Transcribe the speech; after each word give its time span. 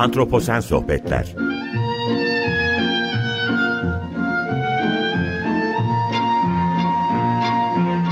Antroposen 0.00 0.60
Sohbetler 0.60 1.34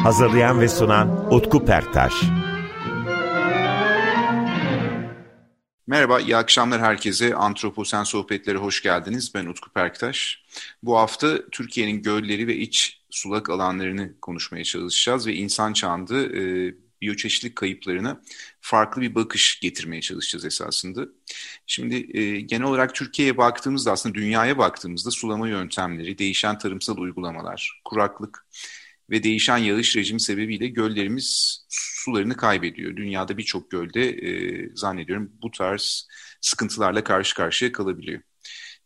Hazırlayan 0.03 0.61
ve 0.61 0.69
sunan 0.69 1.35
Utku 1.35 1.65
Perktaş 1.65 2.13
Merhaba, 5.87 6.21
iyi 6.21 6.37
akşamlar 6.37 6.81
herkese. 6.81 7.35
Antroposen 7.35 8.05
Sohbetleri 8.05 8.59
hoş 8.59 8.83
geldiniz. 8.83 9.35
Ben 9.35 9.47
Utku 9.47 9.71
Perktaş. 9.71 10.45
Bu 10.83 10.97
hafta 10.97 11.49
Türkiye'nin 11.53 12.03
gölleri 12.03 12.47
ve 12.47 12.57
iç 12.57 13.03
sulak 13.11 13.51
alanlarını 13.51 14.21
konuşmaya 14.21 14.65
çalışacağız 14.65 15.27
ve 15.27 15.35
insan 15.35 15.73
çağında 15.73 16.21
e, 16.21 16.75
biyoçeşitlik 17.03 17.57
kayıplarına 17.57 18.23
farklı 18.61 19.03
bir 19.03 19.15
bakış 19.15 19.61
getirmeye 19.61 20.03
çalışacağız 20.03 20.45
esasında. 20.45 21.07
Şimdi 21.67 22.19
e, 22.19 22.41
genel 22.41 22.67
olarak 22.67 22.95
Türkiye'ye 22.95 23.37
baktığımızda 23.37 23.93
aslında 23.93 24.15
dünyaya 24.15 24.59
baktığımızda 24.59 25.11
sulama 25.11 25.49
yöntemleri, 25.49 26.19
değişen 26.19 26.59
tarımsal 26.59 26.97
uygulamalar, 26.97 27.81
kuraklık 27.85 28.47
ve 29.11 29.23
değişen 29.23 29.59
yağış 29.59 29.97
rejimi 29.97 30.21
sebebiyle 30.21 30.69
göllerimiz 30.69 31.59
sularını 31.69 32.37
kaybediyor. 32.37 32.97
Dünyada 32.97 33.39
birçok 33.39 33.71
gölde 33.71 34.11
e, 34.11 34.71
zannediyorum 34.75 35.33
bu 35.43 35.51
tarz 35.51 36.09
sıkıntılarla 36.41 37.05
karşı 37.05 37.35
karşıya 37.35 37.73
kalabiliyor. 37.73 38.21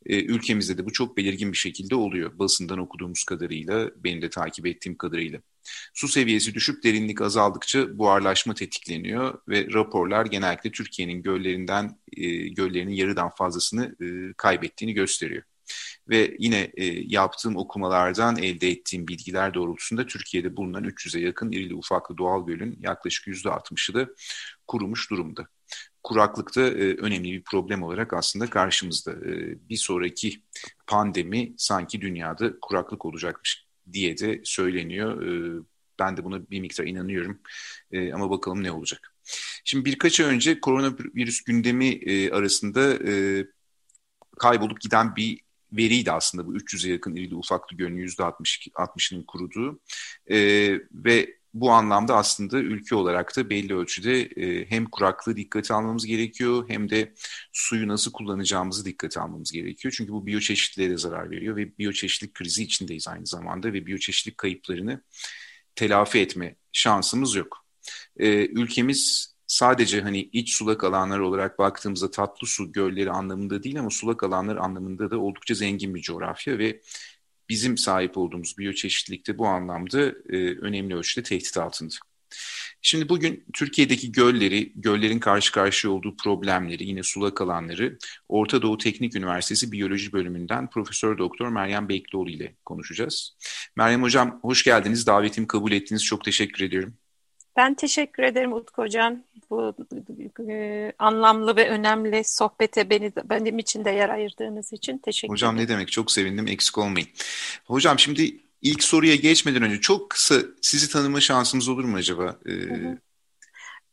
E, 0.07 0.25
ülkemizde 0.25 0.79
de 0.79 0.87
bu 0.87 0.93
çok 0.93 1.17
belirgin 1.17 1.53
bir 1.53 1.57
şekilde 1.57 1.95
oluyor. 1.95 2.39
Basından 2.39 2.79
okuduğumuz 2.79 3.25
kadarıyla, 3.25 3.91
benim 3.97 4.23
de 4.23 4.31
takip 4.31 4.67
ettiğim 4.67 4.97
kadarıyla. 4.97 5.41
Su 5.95 6.09
seviyesi 6.09 6.55
düşüp 6.55 6.85
derinlik 6.85 7.21
azaldıkça 7.21 7.99
buharlaşma 7.99 8.55
tetikleniyor 8.55 9.39
ve 9.49 9.67
raporlar 9.73 10.27
genellikle 10.27 10.71
Türkiye'nin 10.71 11.23
göllerinden 11.23 11.99
e, 12.17 12.49
göllerinin 12.49 12.95
yarıdan 12.95 13.31
fazlasını 13.31 13.97
e, 14.01 14.33
kaybettiğini 14.37 14.95
gösteriyor. 14.95 15.43
Ve 16.09 16.37
yine 16.39 16.73
e, 16.75 16.85
yaptığım 16.87 17.57
okumalardan 17.57 18.37
elde 18.37 18.71
ettiğim 18.71 19.09
bilgiler 19.09 19.55
doğrultusunda 19.55 20.07
Türkiye'de 20.07 20.57
bulunan 20.57 20.85
300'e 20.85 21.21
yakın 21.21 21.53
irili 21.53 21.75
ufaklı 21.75 22.19
doğal 22.19 22.47
gölün 22.47 22.79
yaklaşık 22.81 23.27
%60'ı 23.27 23.95
da 23.95 24.09
kurumuş 24.67 25.11
durumda. 25.11 25.49
Kuraklıkta 26.03 26.61
e, 26.61 26.97
önemli 26.97 27.33
bir 27.33 27.43
problem 27.43 27.83
olarak 27.83 28.13
aslında 28.13 28.51
karşımızda. 28.51 29.13
E, 29.13 29.57
bir 29.69 29.77
sonraki 29.77 30.43
pandemi 30.87 31.55
sanki 31.57 32.01
dünyada 32.01 32.53
kuraklık 32.61 33.05
olacakmış 33.05 33.67
diye 33.93 34.19
de 34.19 34.41
söyleniyor. 34.45 35.23
E, 35.23 35.63
ben 35.99 36.17
de 36.17 36.25
buna 36.25 36.51
bir 36.51 36.61
miktar 36.61 36.85
inanıyorum 36.85 37.41
e, 37.93 38.13
ama 38.13 38.31
bakalım 38.31 38.63
ne 38.63 38.73
olacak. 38.73 39.15
Şimdi 39.65 39.85
birkaç 39.85 40.21
ay 40.21 40.27
önce 40.27 40.61
koronavirüs 40.61 41.43
gündemi 41.43 41.89
e, 41.89 42.31
arasında 42.31 42.95
e, 42.95 43.47
kaybolup 44.39 44.81
giden 44.81 45.17
bir 45.17 45.41
veriydi 45.73 46.13
aslında 46.13 46.47
bu 46.47 46.57
300'e 46.57 46.93
yakın 46.93 47.17
irili 47.17 47.35
ufaklı 47.35 47.77
gölün 47.77 48.07
%60'ının 48.07 49.25
kuruduğu 49.27 49.81
e, 50.31 50.39
ve 50.93 51.37
bu 51.55 51.71
anlamda 51.71 52.17
aslında 52.17 52.59
ülke 52.59 52.95
olarak 52.95 53.37
da 53.37 53.51
belli 53.51 53.75
ölçüde 53.75 54.21
e, 54.23 54.71
hem 54.71 54.85
kuraklığı 54.85 55.37
dikkate 55.37 55.75
almamız 55.75 56.07
gerekiyor 56.07 56.65
hem 56.69 56.91
de 56.91 57.13
suyu 57.53 57.89
nasıl 57.89 58.13
kullanacağımızı 58.13 58.85
dikkate 58.85 59.21
almamız 59.21 59.53
gerekiyor. 59.53 59.95
Çünkü 59.97 60.13
bu 60.13 60.27
biyoçeşitliliğe 60.27 60.91
de 60.91 60.99
zarar 60.99 61.31
veriyor 61.31 61.57
ve 61.57 61.79
biyoçeşitlilik 61.79 62.35
krizi 62.35 62.63
içindeyiz 62.63 63.09
aynı 63.09 63.27
zamanda 63.27 63.73
ve 63.73 63.87
biyoçeşitlilik 63.87 64.39
kayıplarını 64.39 65.03
telafi 65.77 66.19
etme 66.19 66.57
şansımız 66.73 67.35
yok. 67.35 67.67
E, 68.17 68.47
ülkemiz 68.47 69.33
sadece 69.47 70.01
hani 70.01 70.21
iç 70.21 70.55
sulak 70.55 70.85
alanlar 70.85 71.19
olarak 71.19 71.59
baktığımızda 71.59 72.11
tatlı 72.11 72.47
su 72.47 72.73
gölleri 72.73 73.11
anlamında 73.11 73.63
değil 73.63 73.81
ama 73.81 73.91
sulak 73.91 74.23
alanlar 74.23 74.57
anlamında 74.57 75.11
da 75.11 75.19
oldukça 75.19 75.55
zengin 75.55 75.95
bir 75.95 76.03
coğrafya 76.03 76.59
ve 76.59 76.81
bizim 77.49 77.77
sahip 77.77 78.19
olduğumuz 78.19 78.59
biyoçeşitlilikte 78.59 79.39
bu 79.39 79.47
anlamda 79.47 80.01
e, 80.09 80.37
önemli 80.61 80.95
ölçüde 80.95 81.23
tehdit 81.25 81.57
altında. 81.57 81.95
Şimdi 82.83 83.09
bugün 83.09 83.45
Türkiye'deki 83.53 84.13
gölleri, 84.13 84.73
göllerin 84.75 85.19
karşı 85.19 85.53
karşıya 85.53 85.93
olduğu 85.93 86.17
problemleri, 86.17 86.85
yine 86.85 87.03
sulak 87.03 87.41
alanları 87.41 87.99
Orta 88.29 88.63
Doğu 88.63 88.79
Teknik 88.79 89.17
Üniversitesi 89.17 89.73
Biyoloji 89.73 90.13
Bölümünden 90.13 90.71
Profesör 90.71 91.19
Doktor 91.19 91.49
Meryem 91.49 91.89
Beklioğlu 91.89 92.31
ile 92.31 92.55
konuşacağız. 92.65 93.37
Meryem 93.77 94.03
Hocam 94.03 94.39
hoş 94.43 94.65
geldiniz. 94.65 95.07
Davetimi 95.07 95.47
kabul 95.47 95.73
ettiğiniz 95.73 96.05
çok 96.05 96.25
teşekkür 96.25 96.65
ediyorum. 96.65 96.95
Ben 97.57 97.75
teşekkür 97.75 98.23
ederim 98.23 98.53
Utku 98.53 98.83
Hocam. 98.83 99.23
Bu 99.51 99.75
e, 100.49 100.93
anlamlı 100.99 101.57
ve 101.57 101.69
önemli 101.69 102.23
sohbete 102.25 102.91
beni 102.91 103.13
benim 103.25 103.59
için 103.59 103.85
de 103.85 103.91
yer 103.91 104.09
ayırdığınız 104.09 104.73
için 104.73 104.99
teşekkür 104.99 105.33
Hocam 105.33 105.55
ederim. 105.55 105.69
ne 105.69 105.75
demek 105.75 105.93
çok 105.93 106.11
sevindim 106.13 106.47
eksik 106.47 106.79
olmayın. 106.79 107.09
Hocam 107.65 107.99
şimdi 107.99 108.37
ilk 108.63 108.85
soruya 108.85 109.15
geçmeden 109.15 109.63
önce 109.63 109.81
çok 109.81 110.11
kısa 110.11 110.35
sizi 110.63 110.93
tanıma 110.93 111.21
şansımız 111.21 111.69
olur 111.69 111.85
mu 111.85 111.97
acaba? 111.97 112.37
Ee... 112.47 112.51
Hı 112.51 112.75
hı. 112.75 112.99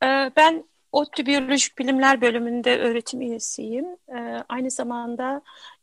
Ee, 0.04 0.32
ben 0.36 0.64
ODTÜ 0.92 1.26
Biyolojik 1.26 1.78
Bilimler 1.78 2.22
Bölümünde 2.22 2.80
öğretim 2.80 3.22
üyesiyim. 3.22 3.86
Ee, 4.10 4.44
aynı 4.50 4.72
zamanda 4.72 5.42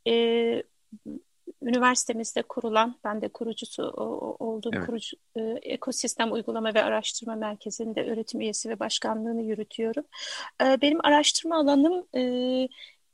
e, 0.08 0.12
üniversitemizde 1.62 2.42
kurulan, 2.42 2.94
ben 3.04 3.20
de 3.20 3.28
kurucusu 3.28 3.82
olduğum 4.38 4.70
evet. 4.74 4.86
kurucu, 4.86 5.16
e, 5.36 5.40
Ekosistem 5.62 6.32
Uygulama 6.32 6.74
ve 6.74 6.82
Araştırma 6.82 7.34
Merkezi'nde 7.34 8.12
öğretim 8.12 8.40
üyesi 8.40 8.68
ve 8.68 8.78
başkanlığını 8.78 9.42
yürütüyorum. 9.42 10.04
E, 10.62 10.80
benim 10.82 10.98
araştırma 11.04 11.56
alanım 11.56 12.06
e, 12.16 12.68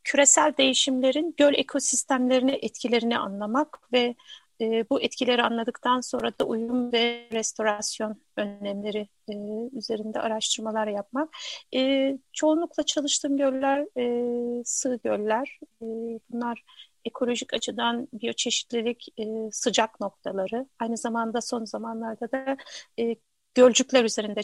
küresel 0.04 0.54
değişimlerin 0.58 1.34
göl 1.36 1.54
ekosistemlerine 1.54 2.58
etkilerini 2.62 3.18
anlamak 3.18 3.92
ve 3.92 4.14
e, 4.60 4.84
bu 4.90 5.00
etkileri 5.00 5.42
anladıktan 5.42 6.00
sonra 6.00 6.32
da 6.40 6.44
uyum 6.44 6.92
ve 6.92 7.28
restorasyon 7.32 8.16
önlemleri 8.36 9.08
e, 9.28 9.34
üzerinde 9.72 10.20
araştırmalar 10.20 10.86
yapmak. 10.86 11.28
E, 11.74 12.12
çoğunlukla 12.32 12.82
çalıştığım 12.82 13.36
göller 13.36 13.86
e, 13.98 14.64
sığ 14.64 15.00
göller. 15.04 15.58
E, 15.82 15.86
bunlar 16.30 16.62
ekolojik 17.04 17.54
açıdan 17.54 18.08
biyoçeşitlilik 18.12 19.08
e, 19.18 19.24
sıcak 19.52 20.00
noktaları. 20.00 20.66
Aynı 20.78 20.96
zamanda 20.96 21.40
son 21.40 21.64
zamanlarda 21.64 22.32
da 22.32 22.56
e, 22.98 23.16
gölcükler 23.54 24.04
üzerinde 24.04 24.40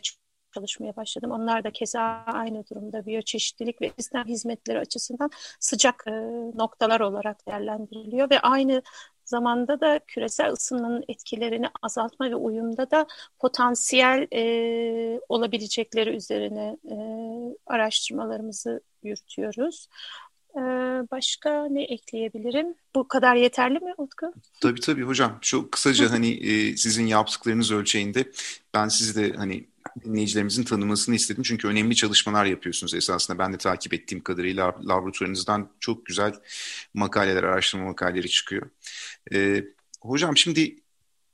çalışmaya 0.54 0.96
başladım. 0.96 1.30
Onlar 1.30 1.64
da 1.64 1.70
keza 1.70 2.00
aynı 2.26 2.64
durumda 2.70 3.06
biyoçeşitlilik 3.06 3.82
ve 3.82 3.92
sistem 3.98 4.24
hizmetleri 4.24 4.78
açısından 4.78 5.30
sıcak 5.60 6.04
e, 6.06 6.10
noktalar 6.54 7.00
olarak 7.00 7.46
değerlendiriliyor 7.46 8.30
ve 8.30 8.40
aynı 8.40 8.82
zamanda 9.24 9.80
da 9.80 10.00
küresel 10.06 10.52
ısınmanın 10.52 11.04
etkilerini 11.08 11.66
azaltma 11.82 12.30
ve 12.30 12.36
uyumda 12.36 12.90
da 12.90 13.06
potansiyel 13.38 14.26
e, 14.32 15.20
olabilecekleri 15.28 16.16
üzerine 16.16 16.76
e, 16.90 16.96
araştırmalarımızı 17.66 18.80
yürütüyoruz. 19.02 19.88
Ee, 20.58 20.60
başka 21.10 21.66
ne 21.70 21.82
ekleyebilirim? 21.82 22.74
Bu 22.94 23.08
kadar 23.08 23.36
yeterli 23.36 23.78
mi 23.78 23.94
Utku? 23.98 24.32
Tabii 24.60 24.80
tabii 24.80 25.02
hocam. 25.02 25.38
Çok 25.40 25.72
kısaca 25.72 26.10
hani 26.10 26.30
e, 26.30 26.76
sizin 26.76 27.06
yaptıklarınız 27.06 27.72
ölçeğinde 27.72 28.32
ben 28.74 28.88
sizi 28.88 29.22
de 29.22 29.36
hani 29.36 29.64
dinleyicilerimizin 30.04 30.64
tanımasını 30.64 31.14
istedim. 31.14 31.42
Çünkü 31.42 31.68
önemli 31.68 31.96
çalışmalar 31.96 32.44
yapıyorsunuz 32.44 32.94
esasında. 32.94 33.38
Ben 33.38 33.52
de 33.52 33.58
takip 33.58 33.94
ettiğim 33.94 34.22
kadarıyla 34.22 34.74
laboratuvarınızdan 34.88 35.68
çok 35.80 36.06
güzel 36.06 36.34
makaleler, 36.94 37.42
araştırma 37.42 37.84
makaleleri 37.84 38.28
çıkıyor. 38.28 38.70
E, 39.32 39.64
hocam 40.02 40.36
şimdi 40.36 40.76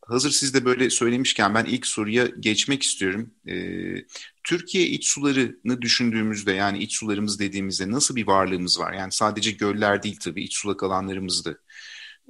hazır 0.06 0.30
siz 0.30 0.54
de 0.54 0.64
böyle 0.64 0.90
söylemişken 0.90 1.54
ben 1.54 1.64
ilk 1.64 1.86
soruya 1.86 2.26
geçmek 2.26 2.82
istiyorum. 2.82 3.30
Ee, 3.48 4.04
Türkiye 4.44 4.87
iç 4.87 5.09
sularını 5.09 5.82
düşündüğümüzde 5.82 6.52
yani 6.52 6.79
iç 6.79 6.96
sularımız 6.96 7.41
dediğimizde 7.41 7.91
nasıl 7.91 8.17
bir 8.17 8.26
varlığımız 8.26 8.81
var? 8.81 8.93
Yani 8.93 9.12
sadece 9.12 9.50
göller 9.50 10.02
değil 10.02 10.19
tabii 10.25 10.44
iç 10.44 10.56
sulak 10.56 10.82
alanlarımızda 10.82 11.55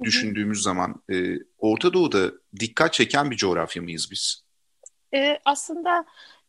düşündüğümüz 0.03 0.61
zaman 0.61 1.01
e, 1.11 1.37
Orta 1.57 1.93
Doğu'da 1.93 2.31
dikkat 2.59 2.93
çeken 2.93 3.31
bir 3.31 3.35
coğrafya 3.35 3.81
mıyız 3.81 4.07
biz? 4.11 4.43
E, 5.13 5.39
aslında 5.45 6.05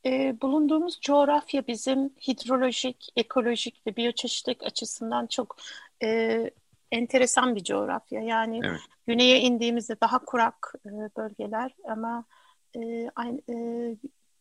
e, 0.07 0.37
bulunduğumuz 0.43 1.01
coğrafya 1.01 1.67
bizim 1.67 2.09
hidrolojik, 2.09 3.09
ekolojik 3.17 3.87
ve 3.87 3.97
biyoçeşitlik 3.97 4.62
açısından 4.62 5.27
çok 5.27 5.57
e, 6.03 6.51
enteresan 6.93 7.57
bir 7.57 7.65
coğrafya. 7.65 8.21
Yani 8.21 8.61
evet. 8.65 8.81
güneye 9.07 9.41
indiğimizde 9.41 10.01
daha 10.01 10.19
kurak 10.19 10.75
e, 10.87 10.91
bölgeler 10.91 11.75
ama 11.89 12.25
e, 12.77 13.11
aynı, 13.17 13.41
e, 13.49 13.55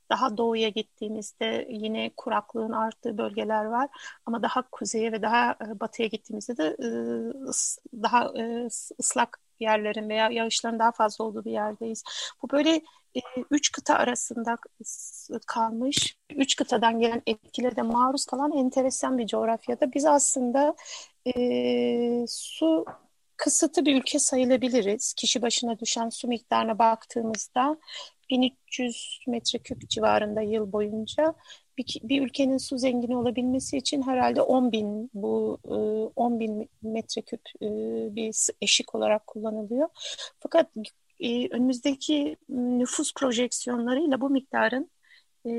daha 0.10 0.38
doğuya 0.38 0.70
gittiğimizde 0.70 1.68
yine 1.70 2.12
kuraklığın 2.18 2.72
arttığı 2.72 3.18
bölgeler 3.18 3.66
var. 3.66 3.90
Ama 4.26 4.44
daha 4.44 4.62
kuzeye 4.72 5.12
ve 5.12 5.22
daha 5.22 5.52
e, 5.52 5.80
batıya 5.80 6.08
gittiğimizde 6.08 6.58
de 6.58 6.76
e, 6.80 6.88
daha 8.04 8.32
e, 8.38 8.66
ıslak 9.00 9.40
yerlerin 9.60 10.10
veya 10.10 10.30
yağışların 10.30 10.80
daha 10.80 10.92
fazla 10.92 11.26
olduğu 11.26 11.46
bir 11.46 11.52
yerdeyiz. 11.52 12.04
Bu 12.42 12.50
böyle 12.50 12.82
üç 13.52 13.72
kıta 13.72 13.96
arasında 13.96 14.58
kalmış, 15.48 16.18
üç 16.30 16.56
kıtadan 16.56 17.00
gelen 17.00 17.22
etkilere 17.28 17.76
de 17.76 17.82
maruz 17.82 18.26
kalan 18.26 18.52
enteresan 18.52 19.18
bir 19.18 19.28
coğrafyada 19.28 19.94
biz 19.94 20.06
aslında 20.06 20.76
su 22.28 22.86
kısıtlı 23.38 23.86
bir 23.86 23.96
ülke 23.96 24.20
sayılabiliriz. 24.20 25.14
Kişi 25.14 25.42
başına 25.42 25.80
düşen 25.80 26.10
su 26.10 26.28
miktarına 26.28 26.80
baktığımızda 26.80 27.78
1300 28.30 29.20
metreküp 29.28 29.90
civarında 29.90 30.42
yıl 30.42 30.72
boyunca 30.72 31.34
bir, 31.78 32.00
bir 32.04 32.22
ülkenin 32.22 32.58
su 32.58 32.78
zengini 32.78 33.18
olabilmesi 33.18 33.78
için 33.78 34.02
herhalde 34.02 34.42
10 34.42 34.72
bin 34.72 35.10
bu 35.14 35.60
10 36.16 36.40
bin 36.40 36.70
metreküp 36.82 37.42
bir 38.16 38.50
eşik 38.62 38.96
olarak 38.96 39.28
kullanılıyor. 39.28 39.90
Fakat 40.40 40.70
e, 41.20 41.48
önümüzdeki 41.50 42.38
nüfus 42.50 43.14
projeksiyonlarıyla 43.14 44.22
bu 44.22 44.30
miktarın 44.30 44.92
e, 45.46 45.52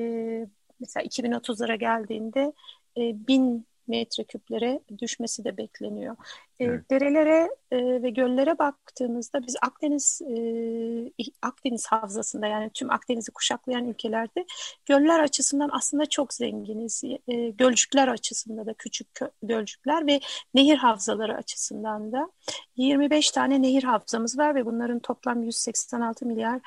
mesela 0.80 1.06
2030'lara 1.06 1.76
geldiğinde 1.78 2.52
e, 2.96 3.26
bin 3.28 3.66
metreküplere 3.88 4.80
düşmesi 4.98 5.44
de 5.44 5.56
bekleniyor. 5.56 6.16
E, 6.60 6.64
evet. 6.64 6.90
Derelere 6.90 7.48
e, 7.70 8.02
ve 8.02 8.10
göllere 8.10 8.58
baktığımızda 8.58 9.46
biz 9.46 9.56
Akdeniz 9.62 10.22
e, 10.22 11.24
Akdeniz 11.42 11.86
havzasında 11.86 12.46
yani 12.46 12.70
tüm 12.74 12.90
Akdeniz'i 12.90 13.32
kuşaklayan 13.32 13.88
ülkelerde 13.88 14.44
göller 14.86 15.20
açısından 15.20 15.70
aslında 15.72 16.06
çok 16.06 16.34
zenginiz. 16.34 17.04
E, 17.28 17.50
gölcükler 17.50 18.08
açısından 18.08 18.66
da 18.66 18.74
küçük 18.74 19.08
gölcükler 19.42 20.06
ve 20.06 20.20
nehir 20.54 20.76
havzaları 20.76 21.36
açısından 21.36 22.12
da 22.12 22.30
25 22.76 23.30
tane 23.30 23.62
nehir 23.62 23.82
havzamız 23.82 24.38
var 24.38 24.54
ve 24.54 24.66
bunların 24.66 24.98
toplam 24.98 25.42
186 25.42 26.26
milyar 26.26 26.60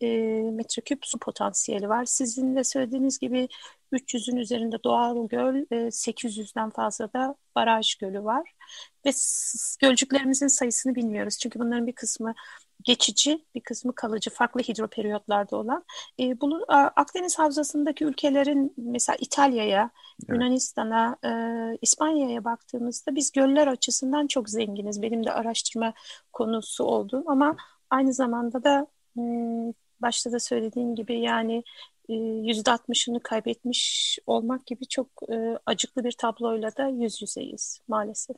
e, 0.00 0.06
metreküp 0.52 1.06
su 1.06 1.18
potansiyeli 1.18 1.88
var. 1.88 2.04
Sizin 2.04 2.56
de 2.56 2.64
söylediğiniz 2.64 3.18
gibi 3.18 3.48
300'ün 3.94 4.36
üzerinde 4.36 4.82
doğal 4.84 5.28
göl, 5.28 5.54
e, 5.70 5.90
800'den 5.90 6.70
fazla 6.70 7.12
da 7.12 7.34
baraj 7.54 7.94
gölü 7.94 8.24
var. 8.24 8.52
Ve 9.06 9.10
gölcüklerimizin 9.80 10.46
sayısını 10.46 10.94
bilmiyoruz. 10.94 11.38
Çünkü 11.38 11.58
bunların 11.58 11.86
bir 11.86 11.92
kısmı 11.92 12.34
geçici, 12.82 13.44
bir 13.54 13.60
kısmı 13.60 13.94
kalıcı, 13.94 14.30
farklı 14.30 14.60
hidroperiyotlarda 14.60 15.56
olan. 15.56 15.84
E, 16.20 16.40
bunu 16.40 16.64
Akdeniz 16.68 17.38
Havzası'ndaki 17.38 18.04
ülkelerin 18.04 18.74
mesela 18.76 19.16
İtalya'ya, 19.20 19.90
evet. 20.20 20.28
Yunanistan'a, 20.28 21.16
e, 21.24 21.30
İspanya'ya 21.82 22.44
baktığımızda 22.44 23.14
biz 23.14 23.32
göller 23.32 23.66
açısından 23.66 24.26
çok 24.26 24.50
zenginiz. 24.50 25.02
Benim 25.02 25.24
de 25.26 25.32
araştırma 25.32 25.92
konusu 26.32 26.84
oldu 26.84 27.24
ama 27.26 27.56
aynı 27.90 28.12
zamanda 28.12 28.64
da 28.64 28.86
başta 30.00 30.32
da 30.32 30.40
söylediğim 30.40 30.94
gibi 30.94 31.20
yani 31.20 31.64
yüzde 32.08 32.70
altmışını 32.70 33.20
kaybetmiş 33.20 34.18
olmak 34.26 34.66
gibi 34.66 34.86
çok 34.88 35.08
acıklı 35.66 36.04
bir 36.04 36.12
tabloyla 36.12 36.76
da 36.76 36.88
yüz 36.88 37.22
yüzeyiz 37.22 37.80
maalesef. 37.88 38.36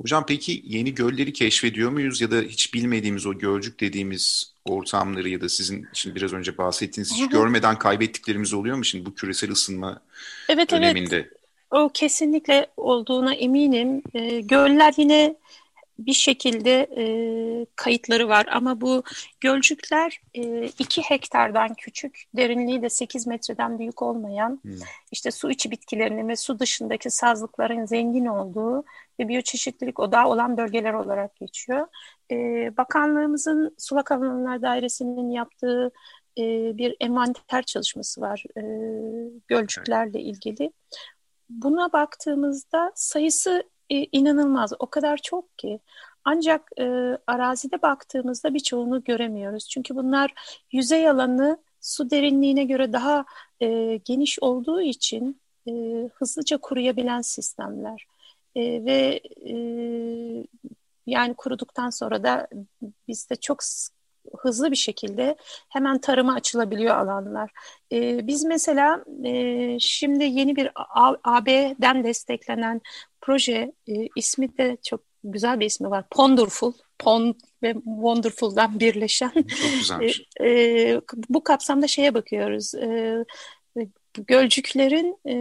Hocam 0.00 0.24
peki 0.26 0.62
yeni 0.64 0.94
gölleri 0.94 1.32
keşfediyor 1.32 1.90
muyuz 1.90 2.20
ya 2.20 2.30
da 2.30 2.36
hiç 2.36 2.74
bilmediğimiz 2.74 3.26
o 3.26 3.38
gölcük 3.38 3.80
dediğimiz 3.80 4.54
ortamları 4.64 5.28
ya 5.28 5.40
da 5.40 5.48
sizin 5.48 5.86
şimdi 5.92 6.16
biraz 6.16 6.32
önce 6.32 6.58
bahsettiğiniz 6.58 7.14
hiç 7.14 7.28
görmeden 7.28 7.78
kaybettiklerimiz 7.78 8.54
oluyor 8.54 8.76
mu 8.76 8.84
şimdi 8.84 9.06
bu 9.06 9.14
küresel 9.14 9.50
ısınma 9.50 10.00
evet, 10.48 10.70
döneminde? 10.70 11.16
Evet. 11.16 11.32
O 11.70 11.90
kesinlikle 11.94 12.66
olduğuna 12.76 13.34
eminim. 13.34 14.02
E, 14.14 14.40
göller 14.40 14.94
yine 14.96 15.36
bir 15.98 16.12
şekilde 16.12 16.80
e, 16.96 17.04
kayıtları 17.76 18.28
var 18.28 18.46
ama 18.52 18.80
bu 18.80 19.02
gölcükler 19.40 20.20
e, 20.34 20.64
iki 20.66 21.02
hektardan 21.02 21.74
küçük, 21.74 22.24
derinliği 22.36 22.82
de 22.82 22.88
8 22.90 23.26
metreden 23.26 23.78
büyük 23.78 24.02
olmayan, 24.02 24.60
hmm. 24.62 24.78
işte 25.12 25.30
su 25.30 25.50
içi 25.50 25.70
bitkilerinin 25.70 26.28
ve 26.28 26.36
su 26.36 26.58
dışındaki 26.58 27.10
sazlıkların 27.10 27.86
zengin 27.86 28.26
olduğu 28.26 28.84
ve 29.20 29.28
biyoçeşitlilik 29.28 30.00
odağı 30.00 30.26
olan 30.26 30.56
bölgeler 30.56 30.92
olarak 30.92 31.36
geçiyor. 31.36 31.86
E, 32.30 32.36
bakanlığımızın 32.76 33.74
Sulak 33.78 34.12
Alanlar 34.12 34.62
Dairesi'nin 34.62 35.30
yaptığı 35.30 35.90
e, 36.38 36.42
bir 36.78 36.96
envanter 37.00 37.62
çalışması 37.62 38.20
var 38.20 38.44
e, 38.56 38.62
gölcüklerle 39.48 40.20
ilgili. 40.20 40.72
Buna 41.48 41.92
baktığımızda 41.92 42.92
sayısı 42.94 43.62
e, 43.90 44.06
inanılmaz. 44.12 44.72
O 44.78 44.86
kadar 44.86 45.16
çok 45.16 45.58
ki. 45.58 45.80
Ancak 46.24 46.70
e, 46.78 46.84
arazide 47.26 47.82
baktığımızda 47.82 48.54
birçoğunu 48.54 49.04
göremiyoruz. 49.04 49.68
Çünkü 49.68 49.96
bunlar 49.96 50.34
yüzey 50.72 51.08
alanı 51.08 51.58
su 51.80 52.10
derinliğine 52.10 52.64
göre 52.64 52.92
daha 52.92 53.24
e, 53.60 53.96
geniş 54.04 54.38
olduğu 54.40 54.80
için 54.80 55.40
e, 55.68 55.72
hızlıca 56.14 56.58
kuruyabilen 56.58 57.20
sistemler. 57.20 58.06
E, 58.56 58.84
ve 58.84 59.20
e, 59.46 59.54
yani 61.06 61.34
kuruduktan 61.34 61.90
sonra 61.90 62.22
da 62.22 62.48
bizde 63.08 63.36
çok 63.36 63.62
hızlı 64.38 64.70
bir 64.70 64.76
şekilde 64.76 65.36
hemen 65.68 65.98
tarıma 65.98 66.34
açılabiliyor 66.34 66.96
alanlar. 66.96 67.50
E, 67.92 68.26
biz 68.26 68.44
mesela 68.44 69.04
e, 69.24 69.76
şimdi 69.80 70.24
yeni 70.24 70.56
bir 70.56 70.70
AB'den 71.24 72.04
desteklenen 72.04 72.80
proje 73.20 73.72
e, 73.88 73.92
ismi 74.16 74.58
de 74.58 74.76
çok 74.84 75.00
güzel 75.24 75.60
bir 75.60 75.66
ismi 75.66 75.90
var. 75.90 76.04
Ponderful. 76.10 76.72
Pond 76.98 77.34
ve 77.62 77.74
Wonderful'dan 77.74 78.80
birleşen. 78.80 79.32
Çok 79.34 79.72
güzelmiş. 79.78 80.22
E, 80.40 80.50
e, 80.50 81.00
bu 81.28 81.44
kapsamda 81.44 81.86
şeye 81.86 82.14
bakıyoruz. 82.14 82.74
E, 82.74 83.16
gölcüklerin 84.14 85.18
e, 85.28 85.36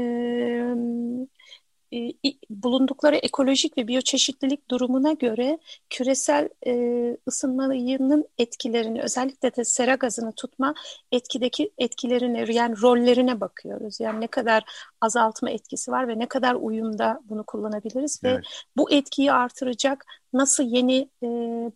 e, 1.95 2.13
bulundukları 2.49 3.15
ekolojik 3.15 3.77
ve 3.77 3.87
biyoçeşitlilik 3.87 4.71
durumuna 4.71 5.13
göre 5.13 5.59
küresel 5.89 6.49
e, 6.67 7.17
ısınmanın 7.27 8.25
etkilerini 8.37 9.01
özellikle 9.01 9.55
de 9.55 9.65
sera 9.65 9.95
gazını 9.95 10.31
tutma 10.31 10.73
etkideki 11.11 11.71
etkilerini 11.77 12.55
yani 12.55 12.81
rollerine 12.81 13.41
bakıyoruz. 13.41 13.99
Yani 13.99 14.21
ne 14.21 14.27
kadar 14.27 14.63
azaltma 15.01 15.49
etkisi 15.49 15.91
var 15.91 16.07
ve 16.07 16.19
ne 16.19 16.25
kadar 16.25 16.55
uyumda 16.55 17.21
bunu 17.23 17.43
kullanabiliriz 17.43 18.19
evet. 18.23 18.37
ve 18.37 18.41
bu 18.77 18.91
etkiyi 18.91 19.31
artıracak 19.31 20.05
nasıl 20.33 20.63
yeni 20.63 21.09
e, 21.23 21.27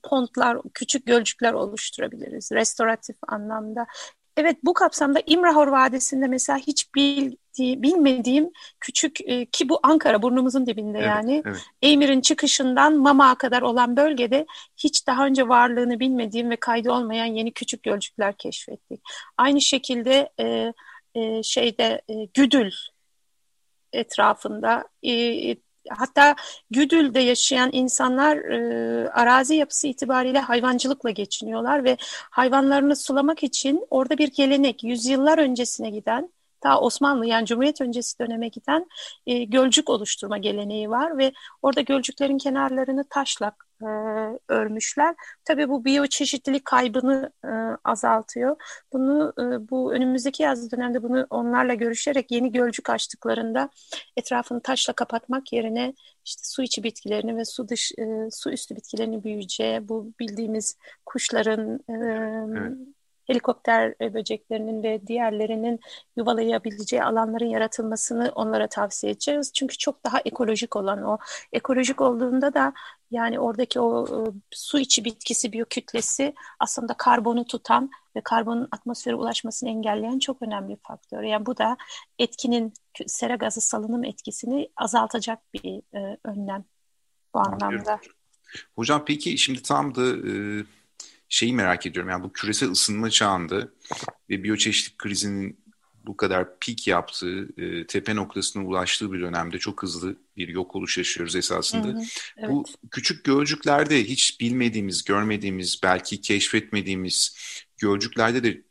pontlar, 0.04 0.58
küçük 0.74 1.06
gölcükler 1.06 1.54
oluşturabiliriz 1.54 2.52
restoratif 2.52 3.16
anlamda 3.28 3.86
Evet 4.40 4.58
bu 4.64 4.74
kapsamda 4.74 5.22
İmrahor 5.26 5.68
Vadisi'nde 5.68 6.28
mesela 6.28 6.60
hiç 6.60 6.96
bildiği, 6.96 7.84
bilmediğim 7.84 8.52
küçük 8.80 9.22
e, 9.22 9.46
ki 9.46 9.70
bu 9.70 9.80
Ankara 9.84 10.22
burnumuzun 10.22 10.66
dibinde 10.66 10.98
evet, 10.98 11.08
yani. 11.08 11.44
Evet. 11.46 11.58
Emir'in 11.82 12.22
çıkışından 12.22 12.98
Mamak'a 12.98 13.38
kadar 13.38 13.62
olan 13.62 13.98
bölgede 13.98 14.46
hiç 14.78 15.08
daha 15.08 15.26
önce 15.26 15.48
varlığını 15.48 16.00
bilmediğim 16.00 16.50
ve 16.50 16.56
kaydı 16.56 16.92
olmayan 16.92 17.26
yeni 17.26 17.52
küçük 17.52 17.84
gölcükler 17.84 18.34
keşfettik. 18.38 19.02
Aynı 19.38 19.62
şekilde 19.62 20.30
e, 20.40 20.74
e, 21.16 21.44
şeyde 21.44 22.02
e, 22.10 22.14
Güdül 22.34 22.72
etrafında 23.94 24.88
e, 25.04 25.56
hatta 25.98 26.36
Güdül'de 26.72 27.20
yaşayan 27.20 27.70
insanlar 27.74 28.38
e, 28.38 29.10
arazi 29.10 29.56
yapısı 29.56 29.88
itibariyle 29.88 30.40
hayvancılıkla 30.40 31.10
geçiniyorlar 31.10 31.84
ve 31.84 31.98
hayvanlarını 32.30 32.96
sulamak 32.96 33.44
için 33.44 33.88
orada 33.90 34.18
bir 34.18 34.28
gelenek 34.32 34.84
yüzyıllar 34.84 35.38
öncesine 35.38 35.90
giden 35.90 36.30
ta 36.62 36.80
Osmanlı 36.80 37.26
yani 37.26 37.46
Cumhuriyet 37.46 37.82
öncesi 37.82 38.20
döneme 38.20 38.48
giden 38.48 38.88
e, 39.28 39.44
gölcük 39.44 39.90
oluşturma 39.90 40.38
geleneği 40.38 40.90
var 40.90 41.18
ve 41.18 41.32
orada 41.62 41.82
gölcüklerin 41.82 42.38
kenarlarını 42.38 43.04
taşla 43.10 43.52
e, 43.82 43.86
örmüşler. 44.48 45.16
Tabii 45.46 45.70
bu 45.70 45.86
biyoçeşitlilik 45.86 46.66
kaybını 46.66 47.32
e, 47.46 47.50
azaltıyor. 47.84 48.56
Bunu 48.94 49.34
e, 49.40 49.70
bu 49.70 49.94
önümüzdeki 49.94 50.44
yaz 50.44 50.72
dönemde 50.72 51.04
bunu 51.04 51.28
onlarla 51.30 51.74
görüşerek 51.74 52.32
yeni 52.32 52.52
gölcük 52.52 52.90
açtıklarında 52.90 53.70
etrafını 54.18 54.62
taşla 54.62 54.94
kapatmak 54.94 55.54
yerine 55.54 55.94
işte 56.26 56.42
su 56.44 56.64
içi 56.64 56.84
bitkilerini 56.84 57.38
ve 57.38 57.46
su 57.46 57.70
dış 57.70 57.92
e, 57.98 58.28
su 58.32 58.52
üstü 58.52 58.76
bitkilerini 58.76 59.24
büyüyeceği 59.24 59.90
bu 59.90 60.14
bildiğimiz 60.20 60.78
kuşların 61.06 61.80
e, 61.90 61.94
evet 62.58 62.78
helikopter 63.30 63.96
e, 64.02 64.14
böceklerinin 64.14 64.84
ve 64.84 65.08
diğerlerinin 65.08 65.80
yuvalayabileceği 66.18 67.04
alanların 67.04 67.46
yaratılmasını 67.46 68.32
onlara 68.36 68.68
tavsiye 68.68 69.12
edeceğiz. 69.12 69.54
Çünkü 69.54 69.78
çok 69.78 70.06
daha 70.06 70.20
ekolojik 70.26 70.76
olan 70.76 71.04
o. 71.04 71.18
Ekolojik 71.54 72.02
olduğunda 72.02 72.54
da 72.54 72.74
yani 73.12 73.40
oradaki 73.40 73.80
o 73.80 74.06
e, 74.08 74.20
su 74.52 74.80
içi 74.80 75.06
bitkisi 75.06 75.54
biyokütlesi 75.54 76.34
aslında 76.60 76.94
karbonu 76.94 77.46
tutan 77.46 77.92
ve 78.16 78.22
karbonun 78.22 78.68
atmosfere 78.72 79.16
ulaşmasını 79.16 79.70
engelleyen 79.70 80.20
çok 80.20 80.42
önemli 80.42 80.70
bir 80.70 80.82
faktör. 80.84 81.24
Yani 81.24 81.46
bu 81.46 81.58
da 81.58 81.78
etkinin 82.20 82.74
sera 83.08 83.36
gazı 83.36 83.62
salınım 83.62 84.04
etkisini 84.04 84.70
azaltacak 84.78 85.40
bir 85.54 85.82
e, 85.98 86.18
önlem 86.24 86.66
bu 87.34 87.40
anlamda. 87.40 88.00
Hocam 88.76 89.06
peki 89.06 89.38
şimdi 89.38 89.62
tam 89.62 89.96
da 89.96 90.30
e, 90.30 90.34
şeyi 91.30 91.54
merak 91.54 91.86
ediyorum. 91.86 92.10
Yani 92.10 92.24
bu 92.24 92.34
küresel 92.34 92.72
ısınma 92.72 93.10
çağında 93.10 93.70
ve 94.30 94.44
biyoçeşitlik 94.44 94.98
krizinin 94.98 95.60
bu 96.06 96.18
kadar 96.18 96.60
pik 96.60 96.88
yaptığı, 96.88 97.50
e, 97.58 97.88
tepe 97.88 98.16
noktasına 98.16 98.66
ulaştığı 98.66 99.14
bir 99.14 99.22
dönemde 99.22 99.60
çok 99.60 99.84
hızlı 99.84 100.16
bir 100.38 100.48
yok 100.48 100.76
oluş 100.76 100.98
yaşıyoruz 100.98 101.36
esasında. 101.36 101.88
Hı 101.88 101.92
hı, 101.92 102.02
evet. 102.38 102.50
Bu 102.50 102.66
küçük 102.92 103.24
gölcüklerde 103.24 104.04
hiç 104.04 104.40
bilmediğimiz, 104.40 105.04
görmediğimiz, 105.04 105.80
belki 105.84 106.22
keşfetmediğimiz 106.22 107.38
gölcüklerde 107.78 108.44
de 108.44 108.62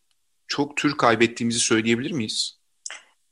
çok 0.47 0.77
tür 0.77 0.97
kaybettiğimizi 0.97 1.59
söyleyebilir 1.59 2.11
miyiz? 2.11 2.58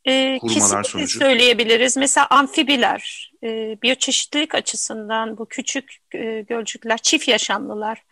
E, 0.07 0.39
kesinlikle 0.49 0.89
sonucu. 0.89 1.19
söyleyebiliriz. 1.19 1.97
Mesela 1.97 2.27
amfibiler, 2.31 3.33
e, 3.43 3.79
biyoçeşitlilik 3.83 4.55
açısından 4.55 5.39
bu 5.39 5.47
küçük 5.47 5.97
e, 6.15 6.41
gölcükler, 6.41 6.99
çift 6.99 7.29
yaşamlılar 7.29 8.05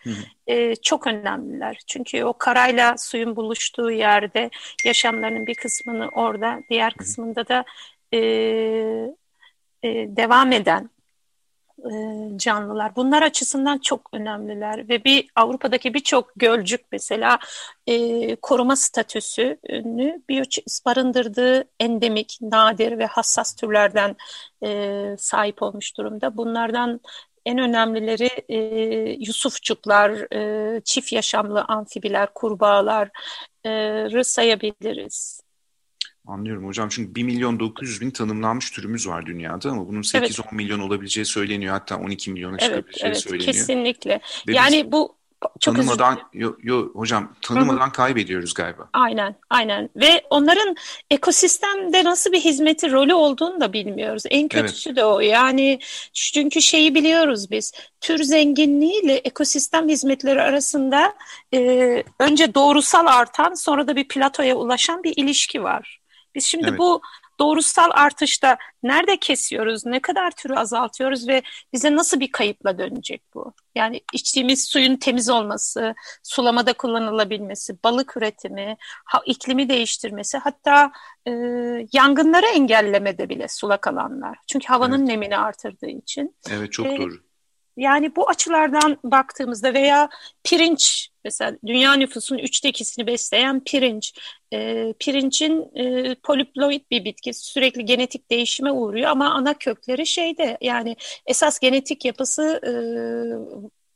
e, 0.47 0.77
çok 0.77 1.07
önemliler. 1.07 1.79
Çünkü 1.87 2.25
o 2.25 2.33
karayla 2.33 2.99
suyun 2.99 3.37
buluştuğu 3.37 3.91
yerde 3.91 4.51
yaşamlarının 4.85 5.47
bir 5.47 5.55
kısmını 5.55 6.09
orada, 6.09 6.61
diğer 6.71 6.95
kısmında 6.95 7.49
da 7.49 7.65
e, 8.13 8.19
e, 9.83 9.89
devam 10.17 10.53
eden 10.53 10.91
canlılar. 12.37 12.97
Bunlar 12.97 13.23
açısından 13.23 13.78
çok 13.78 14.09
önemliler 14.12 14.88
ve 14.88 15.04
bir 15.04 15.26
Avrupa'daki 15.37 15.95
birçok 15.95 16.33
gölcük 16.37 16.81
mesela 16.93 17.38
e, 17.87 18.37
koruma 18.37 18.76
statüsünü 18.76 20.23
barındırdığı 20.87 21.64
endemik, 21.81 22.38
nadir 22.40 22.99
ve 22.99 23.07
hassas 23.07 23.57
türlerden 23.57 24.16
e, 24.64 25.16
sahip 25.19 25.62
olmuş 25.62 25.97
durumda. 25.97 26.37
Bunlardan 26.37 27.00
en 27.47 27.59
önemlileri 27.59 28.31
e, 28.49 28.59
yusufçuklar, 29.26 30.33
e, 30.35 30.81
çift 30.85 31.12
yaşamlı 31.12 31.62
amfibiler, 31.62 32.28
kurbağaları 32.35 34.25
sayabiliriz. 34.25 35.44
Anlıyorum 36.26 36.66
hocam 36.66 36.88
çünkü 36.88 37.14
1 37.14 37.23
milyon 37.23 37.61
900 37.61 38.00
bin 38.00 38.11
tanımlanmış 38.11 38.71
türümüz 38.71 39.09
var 39.09 39.26
dünyada 39.26 39.71
ama 39.71 39.88
bunun 39.88 40.02
8-10 40.02 40.19
evet. 40.19 40.52
milyon 40.52 40.81
olabileceği 40.81 41.25
söyleniyor. 41.25 41.73
Hatta 41.73 41.97
12 41.97 42.33
milyona 42.33 42.59
çıkabileceği 42.59 43.07
evet, 43.07 43.19
söyleniyor. 43.19 43.52
Kesinlikle. 43.52 44.21
Ve 44.49 44.52
yani 44.52 44.93
bu 44.93 45.16
çok 45.61 45.76
tanımadan 45.76 46.21
yo, 46.33 46.57
yo, 46.62 46.95
hocam 46.95 47.35
tanımadan 47.43 47.87
Hı-hı. 47.87 47.93
kaybediyoruz 47.93 48.54
galiba. 48.54 48.88
Aynen 48.93 49.35
aynen 49.50 49.90
ve 49.97 50.23
onların 50.31 50.76
ekosistemde 51.11 52.04
nasıl 52.04 52.33
bir 52.33 52.40
hizmeti 52.40 52.93
rolü 52.93 53.14
olduğunu 53.14 53.61
da 53.61 53.73
bilmiyoruz. 53.73 54.23
En 54.31 54.49
kötüsü 54.49 54.90
evet. 54.90 54.97
de 54.97 55.04
o 55.04 55.21
yani 55.21 55.78
çünkü 56.12 56.62
şeyi 56.62 56.95
biliyoruz 56.95 57.50
biz 57.50 57.73
tür 58.00 58.23
zenginliği 58.23 59.02
ile 59.02 59.14
ekosistem 59.14 59.88
hizmetleri 59.88 60.43
arasında 60.43 61.14
e, 61.54 61.59
önce 62.19 62.54
doğrusal 62.54 63.07
artan 63.07 63.54
sonra 63.54 63.87
da 63.87 63.97
bir 63.97 64.09
platoya 64.09 64.57
ulaşan 64.57 65.02
bir 65.02 65.12
ilişki 65.16 65.62
var. 65.62 66.04
Biz 66.35 66.45
şimdi 66.45 66.67
evet. 66.69 66.79
bu 66.79 67.00
doğrusal 67.38 67.91
artışta 67.93 68.57
nerede 68.83 69.17
kesiyoruz, 69.17 69.87
ne 69.87 70.00
kadar 70.00 70.31
türü 70.31 70.55
azaltıyoruz 70.55 71.29
ve 71.29 71.43
bize 71.73 71.97
nasıl 71.97 72.21
bir 72.21 72.33
kayıpla 72.33 72.79
dönecek 72.79 73.23
bu? 73.35 73.53
Yani 73.75 74.00
içtiğimiz 74.12 74.64
suyun 74.64 74.97
temiz 74.97 75.31
olması, 75.31 75.95
sulamada 76.23 76.73
kullanılabilmesi, 76.73 77.76
balık 77.85 78.17
üretimi, 78.17 78.76
iklimi 79.26 79.69
değiştirmesi, 79.69 80.38
hatta 80.38 80.93
e, 81.26 81.31
yangınları 81.93 82.47
engellemede 82.47 83.29
bile 83.29 83.49
sulak 83.49 83.87
alanlar. 83.87 84.38
Çünkü 84.47 84.67
havanın 84.67 84.99
evet. 84.99 85.09
nemini 85.09 85.38
artırdığı 85.38 85.91
için. 85.91 86.37
Evet 86.50 86.73
çok 86.73 86.87
e, 86.87 86.99
doğru. 86.99 87.14
Yani 87.76 88.16
bu 88.16 88.28
açılardan 88.28 88.99
baktığımızda 89.04 89.75
veya 89.75 90.09
pirinç 90.45 91.09
mesela 91.25 91.57
dünya 91.66 91.95
nüfusunun 91.95 92.38
üçte 92.38 92.69
ikisini 92.69 93.07
besleyen 93.07 93.61
pirinç. 93.64 94.14
E, 94.52 94.93
pirincin 94.99 95.71
e, 95.75 96.14
poliploid 96.14 96.83
bir 96.90 97.04
bitki 97.04 97.35
sürekli 97.35 97.85
genetik 97.85 98.31
değişime 98.31 98.73
uğruyor 98.73 99.11
ama 99.11 99.31
ana 99.31 99.54
kökleri 99.54 100.07
şeyde 100.07 100.59
yani 100.61 100.97
esas 101.26 101.59
genetik 101.59 102.04
yapısı 102.04 102.61
e, 102.66 102.73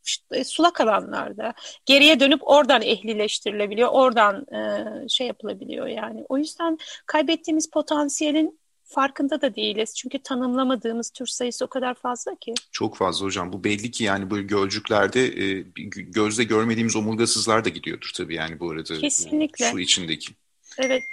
işte, 0.06 0.44
sulak 0.44 0.80
alanlarda 0.80 1.54
geriye 1.86 2.20
dönüp 2.20 2.40
oradan 2.48 2.82
ehlileştirilebiliyor, 2.82 3.88
oradan 3.92 4.46
e, 4.54 5.08
şey 5.08 5.26
yapılabiliyor 5.26 5.86
yani. 5.86 6.24
O 6.28 6.38
yüzden 6.38 6.78
kaybettiğimiz 7.06 7.70
potansiyelin 7.70 8.58
farkında 8.88 9.40
da 9.40 9.54
değiliz. 9.54 9.94
Çünkü 9.96 10.18
tanımlamadığımız 10.18 11.10
tür 11.10 11.26
sayısı 11.26 11.64
o 11.64 11.68
kadar 11.68 11.94
fazla 11.94 12.34
ki. 12.34 12.54
Çok 12.72 12.96
fazla 12.96 13.26
hocam. 13.26 13.52
Bu 13.52 13.64
belli 13.64 13.90
ki 13.90 14.04
yani 14.04 14.30
böyle 14.30 14.42
gölcüklerde 14.42 15.26
e, 15.26 15.60
gözle 15.92 16.44
görmediğimiz 16.44 16.96
omurgasızlar 16.96 17.64
da 17.64 17.68
gidiyordur 17.68 18.10
tabii 18.14 18.34
yani 18.34 18.60
bu 18.60 18.70
arada. 18.70 18.98
Kesinlikle. 18.98 19.70
Su 19.70 19.80
içindeki. 19.80 20.32
Evet. 20.78 21.04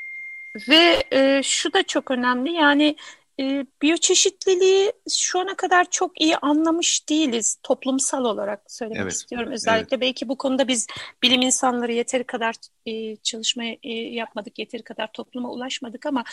Ve 0.69 1.03
e, 1.11 1.41
şu 1.43 1.73
da 1.73 1.83
çok 1.83 2.11
önemli 2.11 2.51
yani 2.51 2.95
e, 3.39 3.65
biyoçeşitliliği 3.81 4.91
şu 5.09 5.39
ana 5.39 5.55
kadar 5.55 5.89
çok 5.91 6.21
iyi 6.21 6.37
anlamış 6.37 7.09
değiliz 7.09 7.57
toplumsal 7.63 8.25
olarak 8.25 8.61
söylemek 8.67 9.01
evet, 9.01 9.13
istiyorum. 9.13 9.51
Özellikle 9.51 9.95
evet. 9.95 10.01
belki 10.01 10.29
bu 10.29 10.37
konuda 10.37 10.67
biz 10.67 10.87
bilim 11.23 11.41
insanları 11.41 11.91
yeteri 11.91 12.23
kadar 12.23 12.55
e, 12.85 13.15
çalışma 13.15 13.63
e, 13.63 13.93
yapmadık, 13.93 14.59
yeteri 14.59 14.83
kadar 14.83 15.11
topluma 15.13 15.51
ulaşmadık 15.51 16.05
ama 16.05 16.23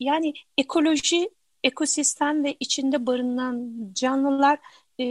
yani 0.00 0.34
ekoloji, 0.58 1.30
ekosistem 1.64 2.44
ve 2.44 2.56
içinde 2.60 3.06
barınan 3.06 3.72
canlılar 3.92 4.58
e, 5.00 5.04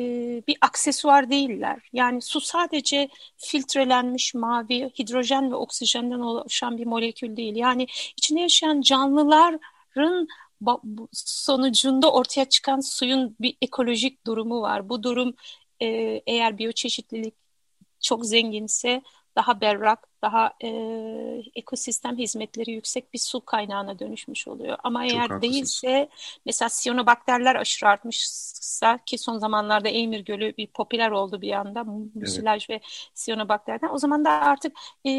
bir 0.48 0.58
aksesuar 0.62 1.30
değiller. 1.30 1.90
Yani 1.94 2.22
su 2.22 2.42
sadece 2.42 3.10
filtrelenmiş 3.38 4.34
mavi 4.34 4.90
hidrojen 5.00 5.52
ve 5.52 5.56
oksijenden 5.56 6.20
oluşan 6.20 6.78
bir 6.78 6.86
molekül 6.86 7.38
değil. 7.38 7.56
Yani 7.56 7.88
içinde 8.18 8.40
yaşayan 8.40 8.82
canlıların 8.82 10.28
sonucunda 11.14 12.12
ortaya 12.12 12.46
çıkan 12.46 12.80
suyun 12.80 13.36
bir 13.40 13.58
ekolojik 13.62 14.26
durumu 14.26 14.62
var. 14.62 14.90
Bu 14.90 15.04
durum 15.04 15.34
e, 15.80 15.86
eğer 16.26 16.58
biyoçeşitlilik 16.58 17.34
çok 18.00 18.26
zenginse 18.26 19.02
daha 19.36 19.62
berrak, 19.62 20.08
daha 20.22 20.54
e, 20.64 20.70
ekosistem 21.56 22.18
hizmetleri 22.18 22.72
yüksek 22.72 23.14
bir 23.14 23.20
su 23.20 23.46
kaynağına 23.46 24.00
dönüşmüş 24.00 24.48
oluyor. 24.48 24.78
Ama 24.84 25.04
Çok 25.04 25.12
eğer 25.12 25.20
haklısınız. 25.20 25.42
değilse 25.42 26.10
mesela 26.46 26.70
siyonobakterler 26.70 27.56
aşırı 27.56 27.90
artmışsa 27.90 29.00
ki 29.06 29.18
son 29.18 29.38
zamanlarda 29.38 29.90
Eymir 29.90 30.20
Gölü 30.20 30.58
bir 30.58 30.68
popüler 30.68 31.12
oldu 31.12 31.42
bir 31.42 31.52
anda 31.52 31.84
musilaj 32.16 32.70
evet. 32.70 32.82
ve 32.82 32.88
siyonobakterden 33.14 33.90
o 33.94 33.98
zaman 33.98 34.26
da 34.26 34.30
artık 34.30 34.78
e, 35.06 35.10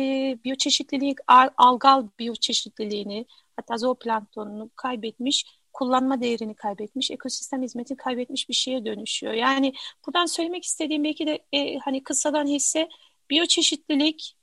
biyoçeşitliliği, 0.45 1.15
algal 1.57 2.07
biyoçeşitliliğini 2.19 3.27
hatta 3.63 3.79
zooplanktonunu 3.79 4.71
kaybetmiş 4.77 5.45
kullanma 5.73 6.21
değerini 6.21 6.55
kaybetmiş, 6.55 7.11
ekosistem 7.11 7.63
hizmetini 7.63 7.97
kaybetmiş 7.97 8.49
bir 8.49 8.55
şeye 8.55 8.85
dönüşüyor. 8.85 9.33
Yani 9.33 9.73
buradan 10.07 10.27
söylemek 10.27 10.65
istediğim 10.65 11.05
belki 11.05 11.27
de 11.27 11.39
e, 11.53 11.79
hani 11.79 12.05
kısadan 12.05 12.47
hisse 12.47 12.89
biyoçeşitlilik 13.31 14.37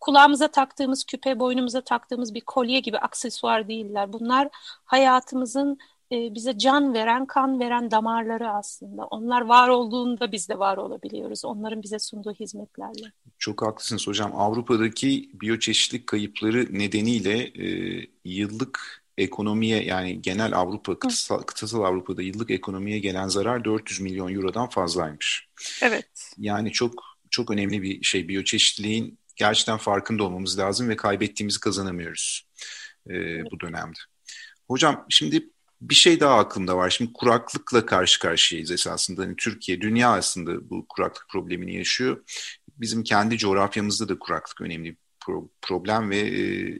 kulağımıza 0.00 0.48
taktığımız 0.48 1.04
küpe, 1.04 1.40
boynumuza 1.40 1.80
taktığımız 1.80 2.34
bir 2.34 2.40
kolye 2.40 2.80
gibi 2.80 2.98
aksesuar 2.98 3.68
değiller. 3.68 4.12
Bunlar 4.12 4.48
hayatımızın 4.84 5.78
e, 6.12 6.34
bize 6.34 6.58
can 6.58 6.94
veren, 6.94 7.26
kan 7.26 7.60
veren 7.60 7.90
damarları 7.90 8.50
aslında. 8.50 9.04
Onlar 9.04 9.40
var 9.40 9.68
olduğunda 9.68 10.32
biz 10.32 10.48
de 10.48 10.58
var 10.58 10.76
olabiliyoruz. 10.76 11.44
Onların 11.44 11.82
bize 11.82 11.98
sunduğu 11.98 12.32
hizmetlerle. 12.32 13.12
Çok 13.38 13.62
haklısınız 13.62 14.06
hocam. 14.06 14.32
Avrupa'daki 14.34 15.30
biyoçeşitlik 15.34 16.06
kayıpları 16.06 16.78
nedeniyle 16.78 17.38
e, 17.38 18.06
yıllık 18.24 19.04
ekonomiye 19.18 19.84
yani 19.84 20.22
genel 20.22 20.52
Avrupa, 20.56 20.98
kıtasal, 20.98 21.42
kıtasal 21.42 21.82
Avrupa'da 21.82 22.22
yıllık 22.22 22.50
ekonomiye 22.50 22.98
gelen 22.98 23.28
zarar 23.28 23.64
400 23.64 24.00
milyon 24.00 24.34
eurodan 24.34 24.68
fazlaymış. 24.68 25.48
Evet. 25.82 26.32
Yani 26.38 26.72
çok 26.72 27.18
çok 27.30 27.50
önemli 27.50 27.82
bir 27.82 28.02
şey. 28.02 28.28
Biyoçeşitliliğin 28.28 29.18
gerçekten 29.36 29.78
farkında 29.78 30.24
olmamız 30.24 30.58
lazım 30.58 30.88
ve 30.88 30.96
kaybettiğimizi 30.96 31.60
kazanamıyoruz 31.60 32.46
e, 33.06 33.16
evet. 33.16 33.46
bu 33.52 33.60
dönemde. 33.60 33.98
Hocam 34.68 35.06
şimdi 35.08 35.50
bir 35.80 35.94
şey 35.94 36.20
daha 36.20 36.38
aklımda 36.38 36.76
var. 36.76 36.90
Şimdi 36.90 37.12
kuraklıkla 37.12 37.86
karşı 37.86 38.18
karşıyayız 38.18 38.70
esasında. 38.70 39.22
Hani 39.22 39.36
Türkiye, 39.36 39.80
dünya 39.80 40.10
aslında 40.12 40.70
bu 40.70 40.86
kuraklık 40.88 41.26
problemini 41.28 41.76
yaşıyor. 41.76 42.24
Bizim 42.76 43.04
kendi 43.04 43.38
coğrafyamızda 43.38 44.08
da 44.08 44.18
kuraklık 44.18 44.60
önemli 44.60 44.90
bir 44.90 44.96
pro- 45.24 45.48
problem 45.62 46.10
ve 46.10 46.18
e, 46.18 46.78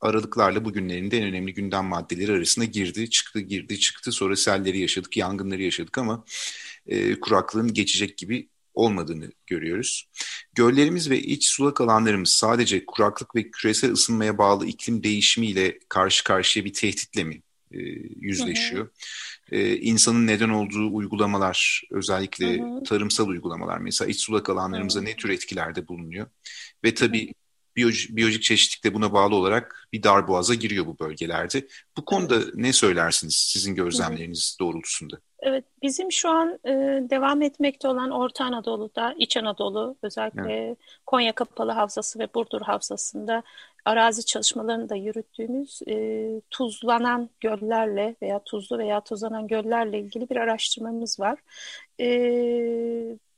aralıklarla 0.00 0.64
bugünlerin 0.64 1.10
de 1.10 1.18
en 1.18 1.24
önemli 1.24 1.54
gündem 1.54 1.84
maddeleri 1.84 2.32
arasında 2.32 2.64
girdi, 2.64 3.10
çıktı, 3.10 3.40
girdi, 3.40 3.78
çıktı. 3.78 4.12
Sonra 4.12 4.36
selleri 4.36 4.78
yaşadık, 4.78 5.16
yangınları 5.16 5.62
yaşadık 5.62 5.98
ama 5.98 6.24
e, 6.86 7.20
kuraklığın 7.20 7.74
geçecek 7.74 8.18
gibi 8.18 8.48
olmadığını 8.74 9.32
görüyoruz. 9.46 10.08
Göllerimiz 10.54 11.10
ve 11.10 11.18
iç 11.20 11.46
sulak 11.48 11.80
alanlarımız 11.80 12.30
sadece 12.30 12.86
kuraklık 12.86 13.34
ve 13.34 13.50
küresel 13.50 13.92
ısınmaya 13.92 14.38
bağlı 14.38 14.66
iklim 14.66 15.02
değişimiyle 15.02 15.78
karşı 15.88 16.24
karşıya 16.24 16.64
bir 16.64 16.72
tehditle 16.72 17.24
mi? 17.24 17.42
E, 17.72 17.78
yüzleşiyor. 18.20 18.84
Hı 18.84 19.56
hı. 19.56 19.60
E, 19.60 19.76
insanın 19.76 20.26
neden 20.26 20.48
olduğu 20.48 20.94
uygulamalar, 20.94 21.82
özellikle 21.90 22.60
hı 22.60 22.64
hı. 22.64 22.82
tarımsal 22.82 23.28
uygulamalar 23.28 23.78
mesela 23.78 24.08
iç 24.08 24.20
sulak 24.20 24.50
alanlarımıza 24.50 25.00
hı 25.00 25.04
hı. 25.04 25.08
ne 25.08 25.16
tür 25.16 25.28
etkilerde 25.28 25.88
bulunuyor? 25.88 26.26
Ve 26.84 26.94
tabii 26.94 27.34
biyolojik, 27.76 28.16
biyolojik 28.16 28.42
çeşitlilik 28.42 28.84
de 28.84 28.94
buna 28.94 29.12
bağlı 29.12 29.34
olarak 29.34 29.88
bir 29.92 30.02
darboğaza 30.02 30.54
giriyor 30.54 30.86
bu 30.86 30.98
bölgelerde. 30.98 31.66
Bu 31.96 32.04
konuda 32.04 32.36
evet. 32.36 32.54
ne 32.54 32.72
söylersiniz 32.72 33.34
sizin 33.34 33.74
gözlemleriniz 33.74 34.56
hı 34.58 34.64
hı. 34.64 34.66
doğrultusunda? 34.66 35.16
Evet, 35.40 35.64
bizim 35.82 36.12
şu 36.12 36.28
an 36.28 36.58
e, 36.64 36.70
devam 37.10 37.42
etmekte 37.42 37.88
olan 37.88 38.10
Orta 38.10 38.44
Anadolu'da, 38.44 39.14
İç 39.18 39.36
Anadolu, 39.36 39.96
özellikle 40.02 40.52
evet. 40.52 40.78
Konya 41.06 41.32
Kapalı 41.32 41.72
Havzası 41.72 42.18
ve 42.18 42.34
Burdur 42.34 42.60
Havzası'nda 42.60 43.42
arazi 43.86 44.24
çalışmalarını 44.26 44.88
da 44.88 44.96
yürüttüğümüz 44.96 45.82
e, 45.88 46.40
tuzlanan 46.50 47.30
göllerle 47.40 48.16
veya 48.22 48.38
tuzlu 48.44 48.78
veya 48.78 49.00
tuzlanan 49.00 49.46
göllerle 49.46 49.98
ilgili 50.00 50.30
bir 50.30 50.36
araştırmamız 50.36 51.20
var. 51.20 51.38
E, 52.00 52.06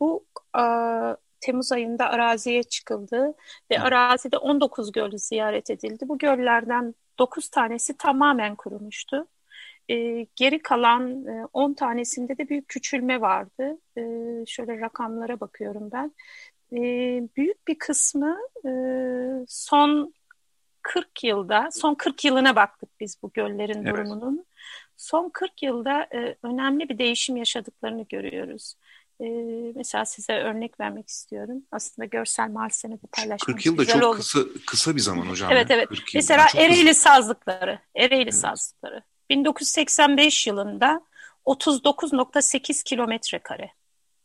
bu 0.00 0.24
a, 0.52 1.16
Temmuz 1.40 1.72
ayında 1.72 2.10
araziye 2.10 2.62
çıkıldı 2.62 3.34
ve 3.70 3.80
arazide 3.80 4.38
19 4.38 4.92
göl 4.92 5.10
ziyaret 5.16 5.70
edildi. 5.70 6.08
Bu 6.08 6.18
göllerden 6.18 6.94
9 7.18 7.48
tanesi 7.48 7.96
tamamen 7.96 8.54
kurumuştu. 8.56 9.26
E, 9.88 10.26
geri 10.36 10.62
kalan 10.62 11.26
e, 11.26 11.46
10 11.52 11.74
tanesinde 11.74 12.38
de 12.38 12.48
büyük 12.48 12.68
küçülme 12.68 13.20
vardı. 13.20 13.78
E, 13.98 14.02
şöyle 14.46 14.80
rakamlara 14.80 15.40
bakıyorum 15.40 15.90
ben. 15.92 16.12
E, 16.72 16.78
büyük 17.36 17.68
bir 17.68 17.78
kısmı 17.78 18.38
e, 18.66 18.70
son 19.48 20.14
40 20.88 21.24
yılda, 21.24 21.68
son 21.72 21.94
40 21.94 22.24
yılına 22.24 22.56
baktık 22.56 23.00
biz 23.00 23.16
bu 23.22 23.30
göllerin 23.34 23.84
evet. 23.84 23.92
durumunun. 23.92 24.46
Son 24.96 25.28
40 25.28 25.62
yılda 25.62 26.08
e, 26.14 26.36
önemli 26.42 26.88
bir 26.88 26.98
değişim 26.98 27.36
yaşadıklarını 27.36 28.02
görüyoruz. 28.08 28.74
E, 29.20 29.26
mesela 29.74 30.04
size 30.04 30.32
örnek 30.32 30.80
vermek 30.80 31.08
istiyorum. 31.08 31.62
Aslında 31.72 32.06
görsel 32.06 32.50
malzeme 32.50 32.94
de 32.94 33.06
paylaşmak 33.12 33.56
40 33.56 33.66
yıl 33.66 33.78
da 33.78 33.84
çok 33.84 34.02
olur. 34.02 34.16
kısa 34.16 34.40
kısa 34.66 34.96
bir 34.96 35.00
zaman 35.00 35.26
hocam. 35.26 35.52
Evet 35.52 35.70
evet. 35.70 35.88
Mesela 36.14 36.46
Ereğli 36.56 36.94
sazlıkları, 36.94 37.78
Ereğli 37.96 38.22
evet. 38.22 38.34
sazlıkları. 38.34 39.02
1985 39.30 40.46
yılında 40.46 41.02
39.8 41.46 42.84
kilometre 42.84 43.38
kare. 43.38 43.70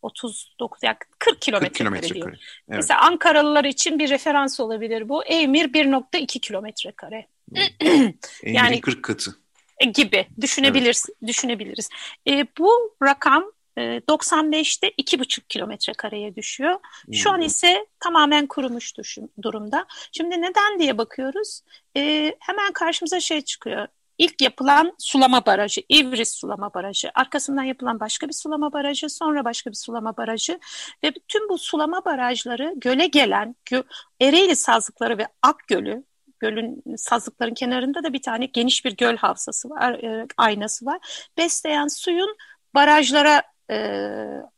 39 0.04 0.84
yani 0.84 0.98
40 1.20 1.42
kilometre 1.42 1.86
kare 1.86 2.14
diyor. 2.14 2.30
Evet. 2.30 2.40
Mesela 2.68 3.02
Ankaralılar 3.02 3.64
için 3.64 4.00
bir 4.00 4.10
referans 4.10 4.60
olabilir 4.60 5.10
bu. 5.10 5.24
Emir 5.24 5.74
1.2 5.74 6.40
kilometre 6.40 6.92
kare. 6.92 7.28
yani 8.44 8.82
40 8.82 9.04
katı 9.04 9.36
e, 9.80 9.86
gibi 9.86 10.28
düşünebiliriz 10.42 11.06
evet. 11.10 11.30
düşünebiliriz. 11.30 11.90
E, 12.28 12.48
bu 12.60 12.96
rakam 13.04 13.52
95'te 13.78 14.88
e, 14.88 14.92
2,5 14.92 15.42
kilometre 15.50 15.94
kareye 15.94 16.36
düşüyor. 16.36 16.80
Şu 17.12 17.32
an 17.32 17.42
ise 17.42 17.86
tamamen 18.00 18.48
kurumuş 18.48 18.94
durumda. 19.42 19.86
Şimdi 20.12 20.42
neden 20.42 20.80
diye 20.80 20.98
bakıyoruz. 20.98 21.62
E, 21.98 22.34
hemen 22.40 22.74
karşımıza 22.74 23.20
şey 23.20 23.42
çıkıyor. 23.42 23.88
İlk 24.24 24.42
yapılan 24.42 24.96
sulama 25.00 25.46
barajı, 25.46 25.82
İvris 25.90 26.32
sulama 26.32 26.74
barajı, 26.74 27.12
arkasından 27.16 27.64
yapılan 27.64 28.00
başka 28.00 28.28
bir 28.28 28.34
sulama 28.34 28.74
barajı, 28.74 29.10
sonra 29.10 29.46
başka 29.46 29.70
bir 29.70 29.76
sulama 29.76 30.18
barajı 30.18 30.60
ve 31.04 31.16
bütün 31.16 31.50
bu 31.50 31.58
sulama 31.58 32.06
barajları 32.06 32.74
göle 32.78 33.08
gelen 33.08 33.56
gö 33.66 33.84
Ereğli 34.22 34.56
sazlıkları 34.56 35.18
ve 35.18 35.28
Akgöl'ü 35.42 36.04
gölün 36.40 36.84
sazlıkların 36.98 37.54
kenarında 37.54 38.04
da 38.04 38.14
bir 38.14 38.22
tane 38.22 38.46
geniş 38.46 38.86
bir 38.86 38.96
göl 38.98 39.18
havzası 39.18 39.70
var, 39.70 39.94
e, 39.94 40.28
aynası 40.38 40.86
var. 40.86 41.30
Besleyen 41.38 41.88
suyun 41.88 42.36
barajlara 42.76 43.44
e, 43.72 43.78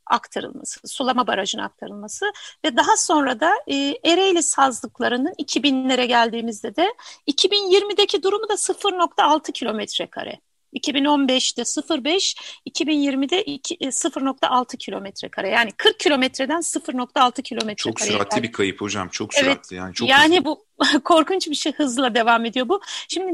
aktarılması, 0.07 0.87
sulama 0.87 1.27
barajına 1.27 1.63
aktarılması 1.63 2.25
ve 2.65 2.77
daha 2.77 2.97
sonra 2.97 3.39
da 3.39 3.53
e, 3.67 3.75
Ereğli 4.03 4.43
sazlıklarının 4.43 5.33
2000'lere 5.33 6.05
geldiğimizde 6.05 6.75
de 6.75 6.93
2020'deki 7.27 8.23
durumu 8.23 8.49
da 8.49 8.53
0.6 8.53 9.51
kilometre 9.51 10.07
kare. 10.07 10.39
2015'te 10.75 11.61
0.5, 11.61 12.35
2020'de 12.69 13.43
0.6 13.45 14.77
kilometre 14.77 15.29
kare. 15.29 15.49
Yani 15.49 15.71
40 15.71 15.99
kilometreden 15.99 16.59
0.6 16.59 17.41
kilometre 17.41 17.75
Çok 17.75 18.01
süratli 18.01 18.43
bir 18.43 18.51
kayıp 18.51 18.81
hocam. 18.81 19.09
Çok 19.09 19.33
süratli 19.33 19.51
evet, 19.51 19.71
yani. 19.71 19.93
Çok 19.93 20.09
yani 20.09 20.37
hızlı. 20.37 20.45
bu 20.45 20.65
korkunç 21.03 21.47
bir 21.47 21.55
şey 21.55 21.73
hızla 21.73 22.15
devam 22.15 22.45
ediyor 22.45 22.69
bu. 22.69 22.81
Şimdi 23.07 23.31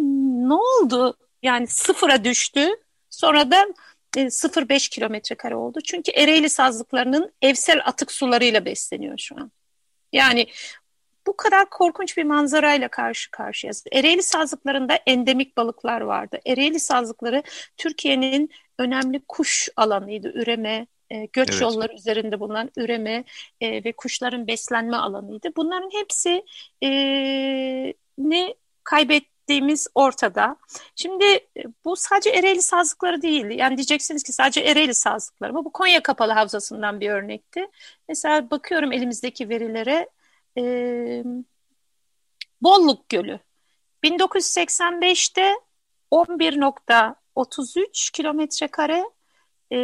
ne 0.49 0.53
oldu? 0.53 1.17
Yani 1.43 1.67
sıfıra 1.67 2.23
düştü. 2.23 2.69
Sonra 3.09 3.51
da 3.51 3.67
0.5 4.15 4.73
e, 4.73 4.89
kilometre 4.89 5.35
kare 5.35 5.55
oldu. 5.55 5.79
Çünkü 5.81 6.11
Ereğli 6.11 6.49
sazlıklarının 6.49 7.33
evsel 7.41 7.81
atık 7.85 8.11
sularıyla 8.11 8.65
besleniyor 8.65 9.17
şu 9.17 9.35
an. 9.35 9.51
Yani 10.13 10.47
bu 11.27 11.37
kadar 11.37 11.69
korkunç 11.69 12.17
bir 12.17 12.23
manzarayla 12.23 12.87
karşı 12.87 13.31
karşıyayız. 13.31 13.83
Ereğli 13.91 14.23
sazlıklarında 14.23 14.99
endemik 15.07 15.57
balıklar 15.57 16.01
vardı. 16.01 16.39
Ereğli 16.45 16.79
sazlıkları 16.79 17.43
Türkiye'nin 17.77 18.49
önemli 18.79 19.21
kuş 19.27 19.69
alanıydı. 19.75 20.31
Üreme, 20.35 20.87
e, 21.09 21.25
göç 21.25 21.49
evet. 21.49 21.61
yolları 21.61 21.93
üzerinde 21.93 22.39
bulunan 22.39 22.69
üreme 22.77 23.23
e, 23.61 23.83
ve 23.83 23.91
kuşların 23.91 24.47
beslenme 24.47 24.97
alanıydı. 24.97 25.49
Bunların 25.55 25.89
hepsi 25.93 26.43
e, 26.83 26.89
ne 28.17 28.55
kaybet 28.83 29.23
ettiğimiz 29.51 29.87
ortada. 29.95 30.55
Şimdi 30.95 31.25
e, 31.25 31.63
bu 31.85 31.95
sadece 31.95 32.29
Ereğli 32.29 32.61
sazlıkları 32.61 33.21
değil. 33.21 33.45
Yani 33.45 33.77
diyeceksiniz 33.77 34.23
ki 34.23 34.33
sadece 34.33 34.61
Ereğli 34.61 34.93
sazlıkları 34.93 35.53
mı? 35.53 35.65
Bu 35.65 35.71
Konya 35.71 36.03
Kapalı 36.03 36.31
Havzası'ndan 36.31 36.99
bir 36.99 37.09
örnekti. 37.09 37.67
Mesela 38.09 38.51
bakıyorum 38.51 38.91
elimizdeki 38.91 39.49
verilere. 39.49 40.09
E, 40.57 40.63
Bolluk 42.61 43.09
Gölü. 43.09 43.39
1985'te 44.03 45.53
11.33 46.11 48.11
kilometre 48.11 48.67
kare 48.67 49.03
e, 49.71 49.77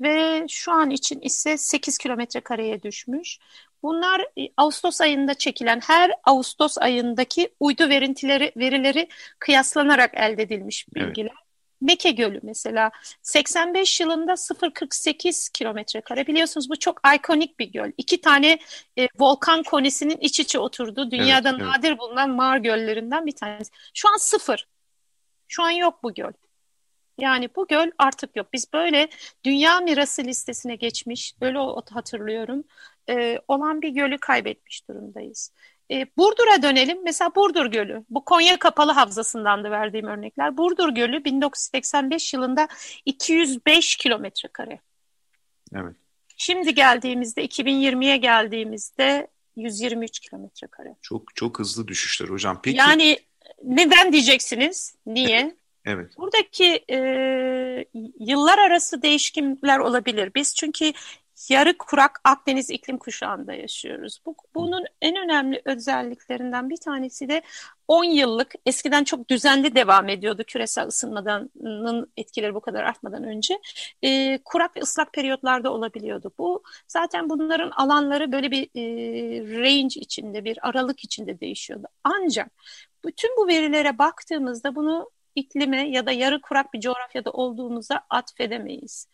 ve 0.00 0.46
şu 0.48 0.72
an 0.72 0.90
için 0.90 1.20
ise 1.20 1.58
8 1.58 1.98
kilometre 1.98 2.40
kareye 2.40 2.82
düşmüş. 2.82 3.38
Bunlar 3.82 4.20
e, 4.20 4.48
Ağustos 4.56 5.00
ayında 5.00 5.34
çekilen 5.34 5.80
her 5.80 6.12
Ağustos 6.24 6.78
ayındaki 6.78 7.54
uydu 7.60 7.88
verintileri, 7.88 8.52
verileri 8.56 9.08
kıyaslanarak 9.38 10.14
elde 10.14 10.42
edilmiş 10.42 10.86
bilgiler. 10.94 11.30
Evet. 11.30 11.48
Meke 11.80 12.10
Gölü 12.10 12.40
mesela 12.42 12.90
85 13.22 14.00
yılında 14.00 14.32
0.48 14.32 15.52
kilometre 15.52 16.00
kare. 16.00 16.26
Biliyorsunuz 16.26 16.70
bu 16.70 16.78
çok 16.78 17.00
ikonik 17.16 17.58
bir 17.58 17.72
göl. 17.72 17.92
İki 17.98 18.20
tane 18.20 18.58
e, 18.98 19.08
volkan 19.18 19.62
konisinin 19.62 20.16
iç 20.20 20.40
içe 20.40 20.58
oturduğu 20.58 21.10
dünyada 21.10 21.50
evet, 21.50 21.60
nadir 21.60 21.88
evet. 21.88 21.98
bulunan 21.98 22.30
mağar 22.30 22.58
göllerinden 22.58 23.26
bir 23.26 23.36
tanesi. 23.36 23.70
Şu 23.94 24.08
an 24.08 24.16
sıfır. 24.16 24.68
Şu 25.48 25.62
an 25.62 25.70
yok 25.70 26.02
bu 26.02 26.14
göl. 26.14 26.32
Yani 27.18 27.48
bu 27.56 27.66
göl 27.66 27.90
artık 27.98 28.36
yok. 28.36 28.52
Biz 28.52 28.72
böyle 28.72 29.08
dünya 29.44 29.80
mirası 29.80 30.24
listesine 30.24 30.76
geçmiş, 30.76 31.34
öyle 31.40 31.58
hatırlıyorum 31.90 32.64
e, 33.08 33.40
olan 33.48 33.82
bir 33.82 33.88
gölü 33.88 34.18
kaybetmiş 34.18 34.88
durumdayız. 34.88 35.52
E, 35.90 36.06
Burdur'a 36.16 36.62
dönelim. 36.62 37.04
Mesela 37.04 37.34
Burdur 37.34 37.66
Gölü. 37.66 38.04
Bu 38.10 38.24
Konya 38.24 38.58
Kapalı 38.58 38.92
Havzası'ndan 38.92 39.64
da 39.64 39.70
verdiğim 39.70 40.06
örnekler. 40.06 40.56
Burdur 40.56 40.88
Gölü 40.88 41.24
1985 41.24 42.34
yılında 42.34 42.68
205 43.04 43.96
kilometre 43.96 44.48
kare. 44.48 44.80
Evet. 45.74 45.96
Şimdi 46.36 46.74
geldiğimizde 46.74 47.44
2020'ye 47.44 48.16
geldiğimizde 48.16 49.28
123 49.56 50.18
kilometre 50.20 50.66
kare. 50.66 50.96
Çok 51.02 51.36
çok 51.36 51.58
hızlı 51.58 51.88
düşüşler 51.88 52.28
hocam. 52.28 52.60
Peki. 52.62 52.76
Yani 52.76 53.18
neden 53.64 54.12
diyeceksiniz? 54.12 54.96
Niye? 55.06 55.58
Evet. 55.84 56.18
Buradaki 56.18 56.84
e, 56.90 56.98
yıllar 58.20 58.58
arası 58.58 59.02
değişimler 59.02 59.78
olabilir. 59.78 60.30
Biz 60.34 60.54
çünkü 60.54 60.92
yarı 61.48 61.78
kurak 61.78 62.20
Akdeniz 62.24 62.70
iklim 62.70 62.98
kuşağında 62.98 63.54
yaşıyoruz. 63.54 64.20
Bu, 64.26 64.36
bunun 64.54 64.84
en 65.02 65.16
önemli 65.16 65.62
özelliklerinden 65.64 66.70
bir 66.70 66.76
tanesi 66.76 67.28
de 67.28 67.42
10 67.88 68.04
yıllık 68.04 68.54
eskiden 68.66 69.04
çok 69.04 69.30
düzenli 69.30 69.74
devam 69.74 70.08
ediyordu 70.08 70.44
küresel 70.46 70.86
ısınmanın 70.86 72.12
etkileri 72.16 72.54
bu 72.54 72.60
kadar 72.60 72.84
artmadan 72.84 73.24
önce. 73.24 73.58
E, 74.02 74.38
kurak 74.44 74.76
ve 74.76 74.80
ıslak 74.80 75.12
periyotlarda 75.12 75.72
olabiliyordu. 75.72 76.32
Bu 76.38 76.62
zaten 76.88 77.30
bunların 77.30 77.70
alanları 77.70 78.32
böyle 78.32 78.50
bir 78.50 78.64
e, 78.74 78.82
range 79.60 80.00
içinde 80.00 80.44
bir 80.44 80.68
aralık 80.68 81.04
içinde 81.04 81.40
değişiyordu. 81.40 81.86
Ancak 82.04 82.50
bütün 83.04 83.36
bu 83.36 83.46
verilere 83.48 83.98
baktığımızda 83.98 84.74
bunu 84.74 85.10
iklime 85.34 85.88
ya 85.90 86.06
da 86.06 86.12
yarı 86.12 86.40
kurak 86.40 86.72
bir 86.74 86.80
coğrafyada 86.80 87.30
olduğumuza 87.30 88.00
atfedemeyiz. 88.10 89.08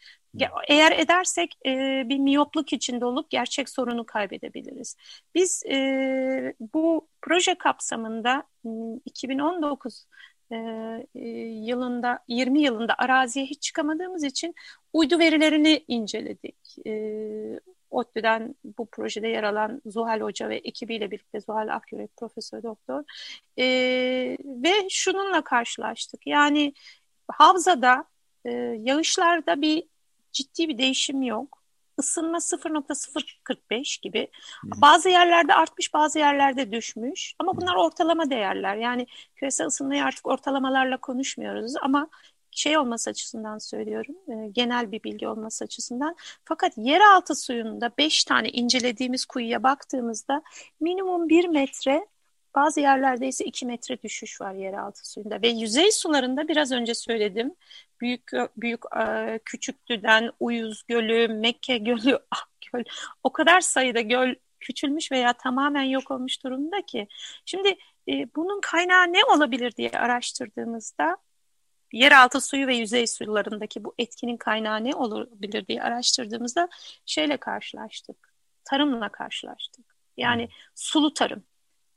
Eğer 0.69 0.93
edersek 0.93 1.59
e, 1.67 2.03
bir 2.09 2.19
miyopluk 2.19 2.73
içinde 2.73 3.05
olup 3.05 3.31
gerçek 3.31 3.69
sorunu 3.69 4.07
kaybedebiliriz. 4.07 4.97
Biz 5.35 5.63
e, 5.67 6.55
bu 6.61 7.09
proje 7.23 7.55
kapsamında 7.55 8.45
2019 9.05 10.07
e, 10.53 10.57
yılında 11.65 12.19
20 12.29 12.61
yılında 12.61 12.95
araziye 12.99 13.47
hiç 13.47 13.63
çıkamadığımız 13.63 14.25
için 14.25 14.55
uydu 14.93 15.19
verilerini 15.19 15.85
inceledik. 15.89 16.87
E, 16.87 17.61
ODTÜ'den 17.91 18.55
bu 18.79 18.87
projede 18.87 19.29
yer 19.29 19.43
alan 19.43 19.83
Zuhal 19.87 20.21
Hoca 20.21 20.49
ve 20.49 20.57
ekibiyle 20.57 21.11
birlikte 21.11 21.41
Zuhal 21.41 21.75
Akyürek 21.75 22.17
Profesör 22.17 22.63
Doktor 22.63 23.05
e, 23.59 23.65
ve 24.41 24.73
şununla 24.91 25.45
karşılaştık. 25.45 26.27
Yani 26.27 26.75
havzada 27.29 28.05
e, 28.45 28.51
yağışlarda 28.81 29.63
bir 29.63 29.85
ciddi 30.35 30.69
bir 30.69 30.79
değişim 30.79 31.23
yok. 31.23 31.65
Isınma 31.99 32.39
0.045 32.39 34.03
gibi. 34.03 34.29
Bazı 34.65 35.09
yerlerde 35.09 35.55
artmış, 35.55 35.95
bazı 35.95 36.19
yerlerde 36.19 36.73
düşmüş. 36.73 37.35
Ama 37.39 37.57
bunlar 37.57 37.75
ortalama 37.75 38.31
değerler. 38.31 38.77
Yani 38.77 39.07
küresel 39.37 39.67
ısınmayı 39.67 40.05
artık 40.05 40.27
ortalamalarla 40.27 40.97
konuşmuyoruz 40.97 41.75
ama 41.83 42.09
şey 42.51 42.79
olması 42.79 43.11
açısından 43.11 43.59
söylüyorum, 43.59 44.15
e, 44.29 44.49
genel 44.53 44.93
bir 44.93 45.03
bilgi 45.03 45.29
olması 45.29 45.65
açısından. 45.65 46.17
Fakat 46.45 46.73
yeraltı 46.77 47.35
suyunda 47.35 47.91
5 47.99 48.25
tane 48.25 48.49
incelediğimiz 48.49 49.25
kuyuya 49.27 49.63
baktığımızda 49.63 50.43
minimum 50.81 51.29
1 51.29 51.49
metre 51.49 52.07
bazı 52.55 52.81
yerlerde 52.81 53.29
ise 53.29 53.45
2 53.45 53.67
metre 53.67 54.03
düşüş 54.03 54.41
var 54.41 54.55
yeraltı 54.55 55.11
suyunda 55.11 55.43
ve 55.43 55.49
yüzey 55.49 55.93
sularında 55.93 56.49
biraz 56.49 56.73
önce 56.73 56.95
söyledim. 56.95 57.55
Büyük 58.01 58.31
büyük 58.57 58.83
e, 58.97 59.39
Küçüklü'den 59.45 60.33
Uyuz 60.41 60.83
Gölü, 60.89 61.29
Mekke 61.29 61.79
Gölü, 61.79 62.19
Akgöl 62.31 62.85
o 63.23 63.33
kadar 63.33 63.61
sayıda 63.61 64.01
göl 64.01 64.35
küçülmüş 64.61 65.13
veya 65.13 65.33
tamamen 65.33 65.83
yok 65.83 66.11
olmuş 66.11 66.45
durumda 66.45 66.83
ki. 66.83 67.09
Şimdi 67.45 67.69
e, 68.09 68.35
bunun 68.37 68.61
kaynağı 68.61 69.13
ne 69.13 69.25
olabilir 69.25 69.77
diye 69.77 69.91
araştırdığımızda 69.91 71.17
yeraltı 71.93 72.41
suyu 72.41 72.67
ve 72.67 72.77
yüzey 72.77 73.07
sularındaki 73.07 73.85
bu 73.85 73.95
etkinin 73.99 74.37
kaynağı 74.37 74.85
ne 74.85 74.95
olabilir 74.95 75.67
diye 75.67 75.83
araştırdığımızda 75.83 76.69
şeyle 77.07 77.37
karşılaştık. 77.37 78.35
Tarımla 78.65 79.09
karşılaştık. 79.09 79.97
Yani 80.17 80.49
sulu 80.75 81.15
tarım. 81.15 81.45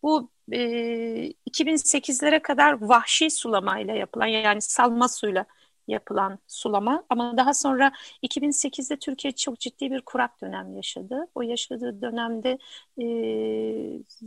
Bu 0.03 0.31
e, 0.51 1.33
2008'lere 1.45 2.41
kadar 2.41 2.81
vahşi 2.81 3.29
sulamayla 3.29 3.93
yapılan 3.93 4.27
yani 4.27 4.61
salma 4.61 5.07
suyla 5.07 5.45
yapılan 5.87 6.39
sulama 6.47 7.03
ama 7.09 7.37
daha 7.37 7.53
sonra 7.53 7.91
2008'de 8.23 8.97
Türkiye 8.99 9.31
çok 9.31 9.59
ciddi 9.59 9.91
bir 9.91 10.01
kurak 10.01 10.41
dönem 10.41 10.75
yaşadı. 10.75 11.27
O 11.35 11.41
yaşadığı 11.41 12.01
dönemde 12.01 12.57
e, 13.01 13.05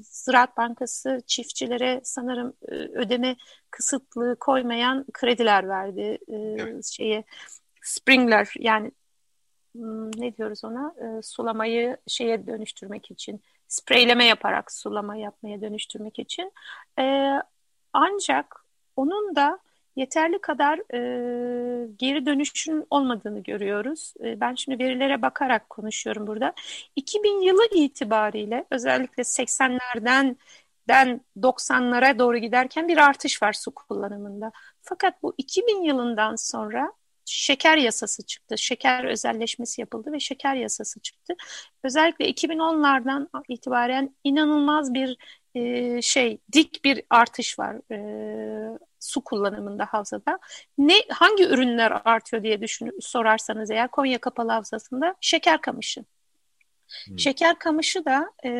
Ziraat 0.03 0.57
Bankası 0.57 1.23
çiftçilere 1.27 2.01
sanırım 2.05 2.53
e, 2.69 2.75
ödeme 2.75 3.37
kısıtlığı 3.71 4.37
koymayan 4.41 5.07
krediler 5.13 5.69
verdi. 5.69 6.19
E, 6.29 6.37
evet. 6.37 6.85
şeye 6.85 7.25
Springler 7.83 8.53
yani 8.59 8.91
ne 9.75 10.37
diyoruz 10.37 10.65
ona 10.65 10.95
e, 11.01 11.23
sulamayı 11.23 11.97
şeye 12.07 12.47
dönüştürmek 12.47 13.11
için 13.11 13.41
spreyleme 13.69 14.25
yaparak 14.25 14.73
sulama 14.73 15.17
yapmaya 15.17 15.61
dönüştürmek 15.61 16.19
için 16.19 16.53
e, 16.99 17.35
ancak 17.93 18.65
onun 18.97 19.37
da 19.37 19.59
yeterli 19.97 20.39
kadar 20.41 20.79
e, 20.79 21.89
geri 21.97 22.27
dönüşün 22.27 22.87
olmadığını 22.91 23.43
görüyoruz. 23.43 24.15
E, 24.25 24.41
ben 24.41 24.55
şimdi 24.55 24.85
verilere 24.85 25.23
bakarak 25.23 25.71
konuşuyorum 25.71 26.27
burada. 26.27 26.53
2000 26.97 27.41
yılı 27.41 27.67
itibariyle 27.75 28.65
özellikle 28.71 29.23
80'lerden 29.23 30.37
den 30.89 31.21
90'lara 31.43 32.19
doğru 32.19 32.39
giderken 32.39 32.89
bir 32.89 32.97
artış 32.97 33.43
var 33.43 33.53
su 33.53 33.71
kullanımında. 33.75 34.53
Fakat 34.83 35.23
bu 35.23 35.35
2000 35.39 35.83
yılından 35.83 36.37
sonra 36.37 36.93
şeker 37.31 37.77
yasası 37.77 38.27
çıktı. 38.27 38.59
Şeker 38.59 39.05
özelleşmesi 39.05 39.81
yapıldı 39.81 40.13
ve 40.13 40.21
şeker 40.21 40.55
yasası 40.55 41.01
çıktı. 41.01 41.35
Özellikle 41.85 42.31
2010'lardan 42.31 43.29
itibaren 43.49 44.17
inanılmaz 44.25 44.95
bir 44.95 45.17
e, 45.55 46.03
şey 46.03 46.39
dik 46.53 46.85
bir 46.85 47.03
artış 47.11 47.59
var 47.59 47.93
e, 47.93 48.79
su 49.01 49.25
kullanımında 49.25 49.85
havzada. 49.85 50.39
Ne 50.79 50.95
hangi 51.11 51.45
ürünler 51.45 52.03
artıyor 52.05 52.43
diye 52.43 52.61
düşün 52.61 52.97
sorarsanız 53.01 53.71
eğer 53.71 53.89
Konya 53.89 54.19
Kapalı 54.19 54.53
Havzası'nda 54.53 55.15
şeker 55.21 55.61
kamışı. 55.61 56.05
Hmm. 57.07 57.19
Şeker 57.19 57.59
kamışı 57.59 58.05
da 58.05 58.33
e, 58.45 58.51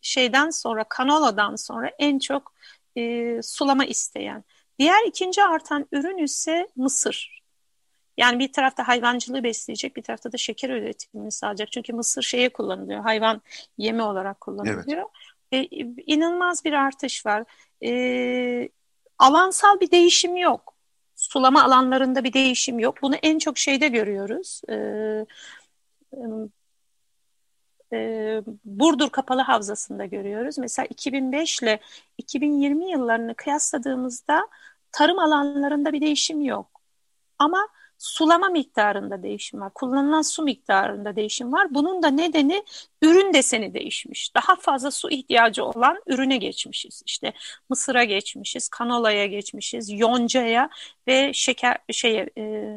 şeyden 0.00 0.50
sonra 0.50 0.84
kanoladan 0.84 1.56
sonra 1.56 1.90
en 1.98 2.18
çok 2.18 2.54
e, 2.96 3.42
sulama 3.42 3.84
isteyen. 3.84 4.44
Diğer 4.78 5.06
ikinci 5.06 5.42
artan 5.42 5.88
ürün 5.92 6.18
ise 6.18 6.68
mısır. 6.76 7.39
Yani 8.20 8.38
bir 8.38 8.52
tarafta 8.52 8.88
hayvancılığı 8.88 9.42
besleyecek, 9.42 9.96
bir 9.96 10.02
tarafta 10.02 10.32
da 10.32 10.36
şeker 10.36 10.70
üretimini 10.70 11.32
sağlayacak. 11.32 11.72
Çünkü 11.72 11.92
mısır 11.92 12.22
şeye 12.22 12.48
kullanılıyor, 12.48 13.00
hayvan 13.00 13.42
yemi 13.78 14.02
olarak 14.02 14.40
kullanılıyor. 14.40 15.04
Evet. 15.52 15.68
E, 15.72 15.76
inanılmaz 16.06 16.64
bir 16.64 16.72
artış 16.72 17.26
var. 17.26 17.44
E, 17.84 18.68
alansal 19.18 19.80
bir 19.80 19.90
değişim 19.90 20.36
yok. 20.36 20.74
Sulama 21.16 21.64
alanlarında 21.64 22.24
bir 22.24 22.32
değişim 22.32 22.78
yok. 22.78 23.02
Bunu 23.02 23.14
en 23.14 23.38
çok 23.38 23.58
şeyde 23.58 23.88
görüyoruz. 23.88 24.62
E, 24.68 24.74
e, 27.92 28.42
Burdur 28.64 29.10
Kapalı 29.10 29.40
Havzası'nda 29.40 30.04
görüyoruz. 30.04 30.58
Mesela 30.58 30.86
2005 30.86 31.62
ile 31.62 31.80
2020 32.18 32.90
yıllarını 32.90 33.34
kıyasladığımızda 33.34 34.48
tarım 34.92 35.18
alanlarında 35.18 35.92
bir 35.92 36.00
değişim 36.00 36.40
yok. 36.40 36.80
Ama 37.38 37.68
sulama 38.00 38.48
miktarında 38.48 39.22
değişim 39.22 39.60
var. 39.60 39.74
Kullanılan 39.74 40.22
su 40.22 40.42
miktarında 40.42 41.16
değişim 41.16 41.52
var. 41.52 41.66
Bunun 41.70 42.02
da 42.02 42.08
nedeni 42.08 42.64
ürün 43.02 43.34
deseni 43.34 43.74
değişmiş. 43.74 44.34
Daha 44.34 44.56
fazla 44.56 44.90
su 44.90 45.10
ihtiyacı 45.10 45.64
olan 45.64 46.02
ürüne 46.06 46.36
geçmişiz. 46.36 47.02
İşte 47.06 47.32
mısıra 47.68 48.04
geçmişiz, 48.04 48.68
kanolaya 48.68 49.26
geçmişiz, 49.26 49.90
yoncaya 49.90 50.70
ve 51.06 51.32
şeker 51.34 51.76
şeye 51.90 52.30
e, 52.38 52.76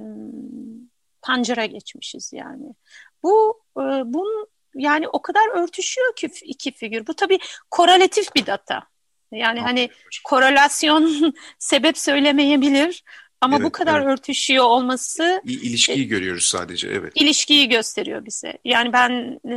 pancara 1.22 1.66
geçmişiz 1.66 2.34
yani. 2.34 2.76
Bu 3.24 3.62
e, 3.78 3.82
bunun 4.14 4.48
yani 4.76 5.08
o 5.08 5.22
kadar 5.22 5.64
örtüşüyor 5.64 6.16
ki 6.16 6.30
iki 6.44 6.72
figür. 6.72 7.08
Bu 7.08 7.14
tabii 7.14 7.40
korelatif 7.72 8.36
bir 8.36 8.46
data. 8.46 8.84
Yani 9.32 9.60
hani 9.60 9.90
korelasyon 10.24 11.34
sebep 11.60 11.98
söylemeyebilir 11.98 13.04
ama 13.44 13.56
evet, 13.56 13.66
bu 13.66 13.72
kadar 13.72 14.02
evet. 14.02 14.08
örtüşüyor 14.08 14.64
olması... 14.64 15.42
İlişkiyi 15.46 16.02
e, 16.02 16.04
görüyoruz 16.04 16.44
sadece, 16.44 16.88
evet. 16.88 17.12
İlişkiyi 17.16 17.70
gösteriyor 17.70 18.26
bize. 18.26 18.58
Yani 18.66 18.94
ben 18.94 19.40
e, 19.50 19.56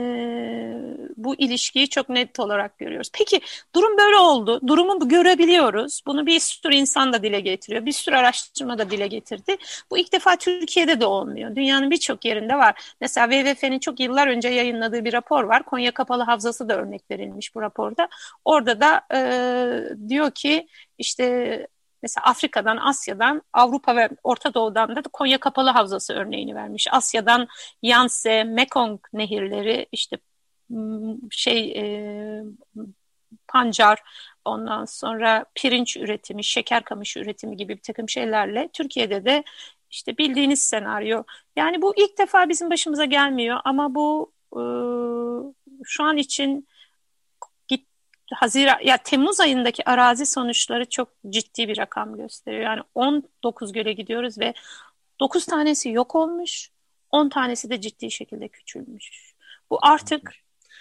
bu 1.17 1.35
ilişkiyi 1.35 1.89
çok 1.89 2.09
net 2.09 2.41
olarak 2.41 2.79
görüyoruz. 2.79 3.11
Peki 3.13 3.41
durum 3.75 3.99
böyle 3.99 4.17
oldu. 4.17 4.61
Durumu 4.67 5.09
görebiliyoruz. 5.09 6.03
Bunu 6.07 6.27
bir 6.27 6.41
sürü 6.41 6.75
insan 6.75 7.13
da 7.13 7.23
dile 7.23 7.41
getiriyor. 7.41 7.87
Bir 7.87 7.93
sürü 7.93 8.17
araştırma 8.17 8.79
da 8.79 8.91
dile 8.91 9.07
getirdi. 9.07 9.57
Bu 9.91 9.99
ilk 9.99 10.13
defa 10.13 10.37
Türkiye'de 10.37 11.01
de 11.01 11.07
olmuyor. 11.07 11.57
Dünyanın 11.57 11.91
birçok 11.91 12.25
yerinde 12.25 12.55
var. 12.55 12.95
Mesela 13.01 13.31
WWF'nin 13.31 13.79
çok 13.79 14.01
yıllar 14.01 14.27
önce 14.27 14.49
yayınladığı 14.49 15.05
bir 15.05 15.13
rapor 15.13 15.45
var. 15.45 15.63
Konya 15.63 15.91
Kapalı 15.91 16.23
Havzası 16.23 16.69
da 16.69 16.77
örnek 16.77 17.11
verilmiş 17.11 17.55
bu 17.55 17.63
raporda. 17.63 18.09
Orada 18.45 18.81
da 18.81 19.01
e, 19.15 20.09
diyor 20.09 20.31
ki 20.31 20.69
işte 20.99 21.67
Mesela 22.03 22.25
Afrika'dan, 22.25 22.77
Asya'dan, 22.77 23.43
Avrupa 23.53 23.97
ve 23.97 24.09
Orta 24.25 24.55
Doğu'dan 24.55 24.97
da 24.97 25.03
Konya 25.03 25.39
Kapalı 25.39 25.71
Havzası 25.71 26.15
örneğini 26.15 26.55
vermiş. 26.55 26.87
Asya'dan 26.91 27.49
Yangtze, 27.83 28.45
Mekong 28.45 29.01
nehirleri, 29.13 29.87
işte 29.93 30.19
şey 31.31 31.73
e, 31.73 32.45
pancar, 33.49 34.03
ondan 34.45 34.85
sonra 34.85 35.45
pirinç 35.55 35.97
üretimi, 35.97 36.45
şeker 36.45 36.85
kamışı 36.85 37.21
üretimi 37.21 37.57
gibi 37.57 37.77
bir 37.77 37.83
takım 37.83 38.09
şeylerle 38.09 38.69
Türkiye'de 38.73 39.25
de 39.25 39.45
işte 39.91 40.19
bildiğiniz 40.19 40.63
senaryo. 40.63 41.23
Yani 41.57 41.83
bu 41.83 41.95
ilk 41.97 42.19
defa 42.19 42.49
bizim 42.49 42.71
başımıza 42.71 43.05
gelmiyor 43.05 43.61
ama 43.65 43.95
bu 43.95 44.33
e, 44.53 44.63
şu 45.85 46.05
an 46.05 46.17
için 46.17 46.69
Haziran 48.35 48.79
ya 48.85 48.97
Temmuz 48.97 49.41
ayındaki 49.41 49.89
arazi 49.91 50.27
sonuçları 50.27 50.89
çok 50.89 51.09
ciddi 51.29 51.69
bir 51.69 51.79
rakam 51.79 52.17
gösteriyor. 52.17 52.63
Yani 52.63 52.83
19 52.95 53.73
göle 53.73 53.93
gidiyoruz 53.93 54.39
ve 54.39 54.55
9 55.21 55.47
tanesi 55.47 55.91
yok 55.91 56.15
olmuş, 56.15 56.71
10 57.11 57.29
tanesi 57.29 57.71
de 57.71 57.81
ciddi 57.81 58.11
şekilde 58.11 58.49
küçülmüş. 58.49 59.35
Bu 59.71 59.79
artık 59.83 60.33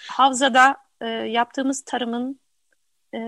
havzada 0.10 0.78
e, 1.02 1.08
yaptığımız 1.08 1.82
tarımın 1.82 2.40
e, 3.14 3.20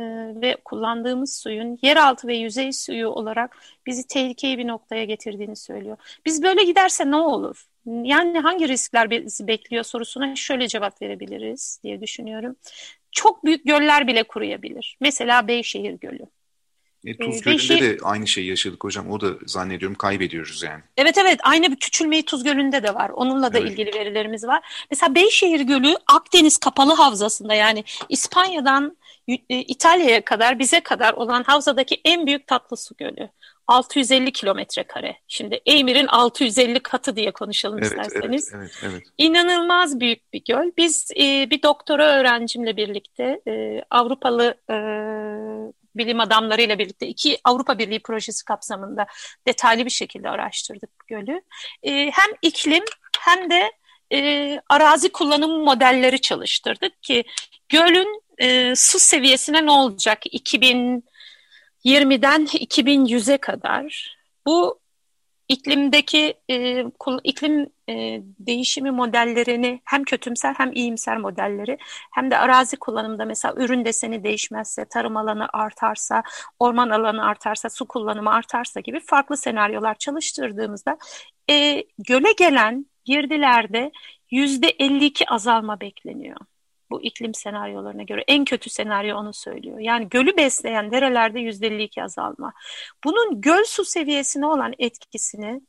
ve 0.42 0.58
kullandığımız 0.66 1.38
suyun 1.38 1.80
yeraltı 1.82 2.28
ve 2.28 2.36
yüzey 2.38 2.72
suyu 2.72 3.08
olarak 3.08 3.58
bizi 3.86 4.08
tehlikeli 4.08 4.58
bir 4.58 4.68
noktaya 4.68 5.06
getirdiğini 5.06 5.56
söylüyor. 5.56 5.98
Biz 6.26 6.44
böyle 6.44 6.64
giderse 6.64 7.12
ne 7.12 7.16
olur? 7.16 7.68
Yani 7.86 8.40
hangi 8.40 8.68
riskler 8.68 9.10
bizi 9.10 9.48
bekliyor 9.48 9.84
sorusuna 9.84 10.36
şöyle 10.36 10.68
cevap 10.68 11.02
verebiliriz 11.02 11.80
diye 11.84 12.02
düşünüyorum 12.02 12.56
çok 13.12 13.46
büyük 13.46 13.66
göller 13.66 14.08
bile 14.08 14.24
kuruyabilir. 14.24 14.98
Mesela 15.02 15.48
Beyşehir 15.48 15.94
Gölü. 15.94 16.26
E, 17.06 17.18
Tuz 17.18 17.42
Gölü'nde 17.42 17.62
şey... 17.62 17.82
de 17.82 17.98
aynı 18.04 18.28
şeyi 18.28 18.48
yaşadık 18.48 18.84
hocam. 18.84 19.12
O 19.12 19.22
da 19.22 19.28
zannediyorum 19.46 19.98
kaybediyoruz 19.98 20.64
yani. 20.64 20.84
Evet 20.98 21.18
evet 21.18 21.40
aynı 21.44 21.72
bir 21.72 21.76
küçülmeyi 21.76 22.26
Tuz 22.26 22.44
Gölü'nde 22.44 22.84
de 22.84 22.96
var. 22.96 23.10
Onunla 23.10 23.54
da 23.54 23.60
evet. 23.60 23.72
ilgili 23.72 23.94
verilerimiz 24.00 24.44
var. 24.44 24.86
Mesela 24.92 25.16
Beyşehir 25.16 25.62
Gölü 25.62 25.96
Akdeniz 26.08 26.58
kapalı 26.58 26.94
havzasında 26.94 27.54
yani 27.54 27.84
İspanya'dan 28.10 28.98
e, 29.28 29.38
İtalya'ya 29.50 30.26
kadar 30.26 30.60
bize 30.60 30.80
kadar 30.80 31.14
olan 31.14 31.44
havzadaki 31.44 32.02
en 32.06 32.26
büyük 32.26 32.48
tatlı 32.48 32.78
su 32.78 32.96
gölü. 32.98 33.30
650 33.68 34.32
kilometre 34.32 34.84
kare. 34.84 35.18
Şimdi 35.28 35.62
Eymir'in 35.66 36.08
650 36.08 36.80
katı 36.80 37.16
diye 37.16 37.32
konuşalım 37.32 37.78
evet, 37.78 37.92
isterseniz. 37.92 38.52
Evet, 38.54 38.72
evet, 38.84 38.92
evet. 38.94 39.04
İnanılmaz 39.18 40.00
büyük 40.00 40.34
bir 40.34 40.44
göl. 40.44 40.72
Biz 40.78 41.12
e, 41.12 41.50
bir 41.50 41.62
doktora 41.62 42.08
öğrencimle 42.08 42.78
birlikte 42.78 43.42
e, 43.48 43.84
Avrupalı 43.90 44.56
e, 44.70 44.76
bilim 45.96 46.20
adamlarıyla 46.20 46.80
birlikte 46.80 47.08
iki 47.08 47.38
Avrupa 47.44 47.80
Birliği 47.80 48.00
projesi 48.00 48.46
kapsamında 48.46 49.08
detaylı 49.48 49.86
bir 49.86 49.90
şekilde 49.90 50.30
araştırdık 50.30 51.08
gölü. 51.08 51.42
E, 51.84 51.92
hem 51.92 52.32
iklim 52.42 52.84
hem 53.20 53.50
de 53.50 53.72
e, 54.14 54.60
arazi 54.70 55.12
kullanım 55.12 55.64
modelleri 55.64 56.22
çalıştırdık 56.22 57.04
ki 57.04 57.24
gölün 57.70 58.22
e, 58.38 58.76
su 58.76 59.00
seviyesine 59.00 59.66
ne 59.66 59.72
olacak 59.72 60.20
2020'den 61.88 62.46
2100'e 62.46 63.38
kadar. 63.38 64.18
Bu 64.46 64.80
iklimdeki 65.50 66.34
e, 66.50 66.86
iklim 67.24 67.70
e, 67.90 68.22
değişimi 68.40 68.92
modellerini 68.92 69.82
hem 69.86 70.04
kötümser 70.04 70.54
hem 70.54 70.74
iyimser 70.74 71.18
modelleri 71.18 71.78
hem 72.12 72.32
de 72.32 72.38
arazi 72.38 72.78
kullanımda 72.78 73.26
mesela 73.26 73.54
ürün 73.58 73.86
deseni 73.86 74.24
değişmezse, 74.24 74.86
tarım 74.86 75.18
alanı 75.18 75.48
artarsa, 75.54 76.24
orman 76.60 76.90
alanı 76.90 77.26
artarsa, 77.26 77.70
su 77.70 77.88
kullanımı 77.88 78.34
artarsa 78.34 78.80
gibi 78.80 79.00
farklı 79.00 79.38
senaryolar 79.38 79.98
çalıştırdığımızda 79.98 80.98
e, 81.50 81.84
göle 81.98 82.32
gelen 82.38 82.86
girdilerde 83.06 83.92
yüzde 84.32 84.68
52 84.68 85.30
azalma 85.30 85.80
bekleniyor 85.80 86.38
bu 86.92 87.02
iklim 87.02 87.34
senaryolarına 87.34 88.04
göre 88.04 88.24
en 88.28 88.46
kötü 88.46 88.70
senaryo 88.70 89.18
onu 89.18 89.34
söylüyor. 89.34 89.80
Yani 89.80 90.10
gölü 90.10 90.38
besleyen 90.38 90.92
derelerde 90.92 91.40
%52 91.40 92.04
azalma. 92.04 92.54
Bunun 93.04 93.42
göl 93.42 93.64
su 93.64 93.86
seviyesine 93.86 94.46
olan 94.46 94.74
etkisini 94.80 95.62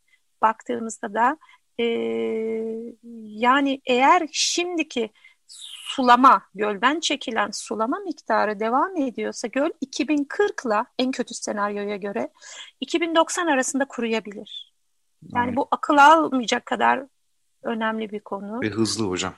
baktığımızda 0.43 1.15
da 1.15 1.39
e, 1.79 1.85
yani 3.23 3.81
eğer 3.87 4.29
şimdiki 4.33 5.11
sulama, 5.47 6.43
gölden 6.55 7.01
çekilen 7.01 7.51
sulama 7.53 7.99
miktarı 7.99 8.61
devam 8.61 8.97
ediyorsa 8.97 9.49
göl 9.49 9.71
2040'la 9.87 10.87
en 10.99 11.11
kötü 11.11 11.35
senaryoya 11.35 11.97
göre 11.97 12.31
2090 12.81 13.47
arasında 13.47 13.85
kuruyabilir. 13.85 14.75
Yani 15.35 15.57
bu 15.57 15.69
akıl 15.71 15.97
almayacak 15.97 16.67
kadar 16.67 17.07
önemli 17.63 18.11
bir 18.11 18.21
konu. 18.21 18.61
Ve 18.63 18.69
hızlı 18.69 19.09
hocam. 19.09 19.35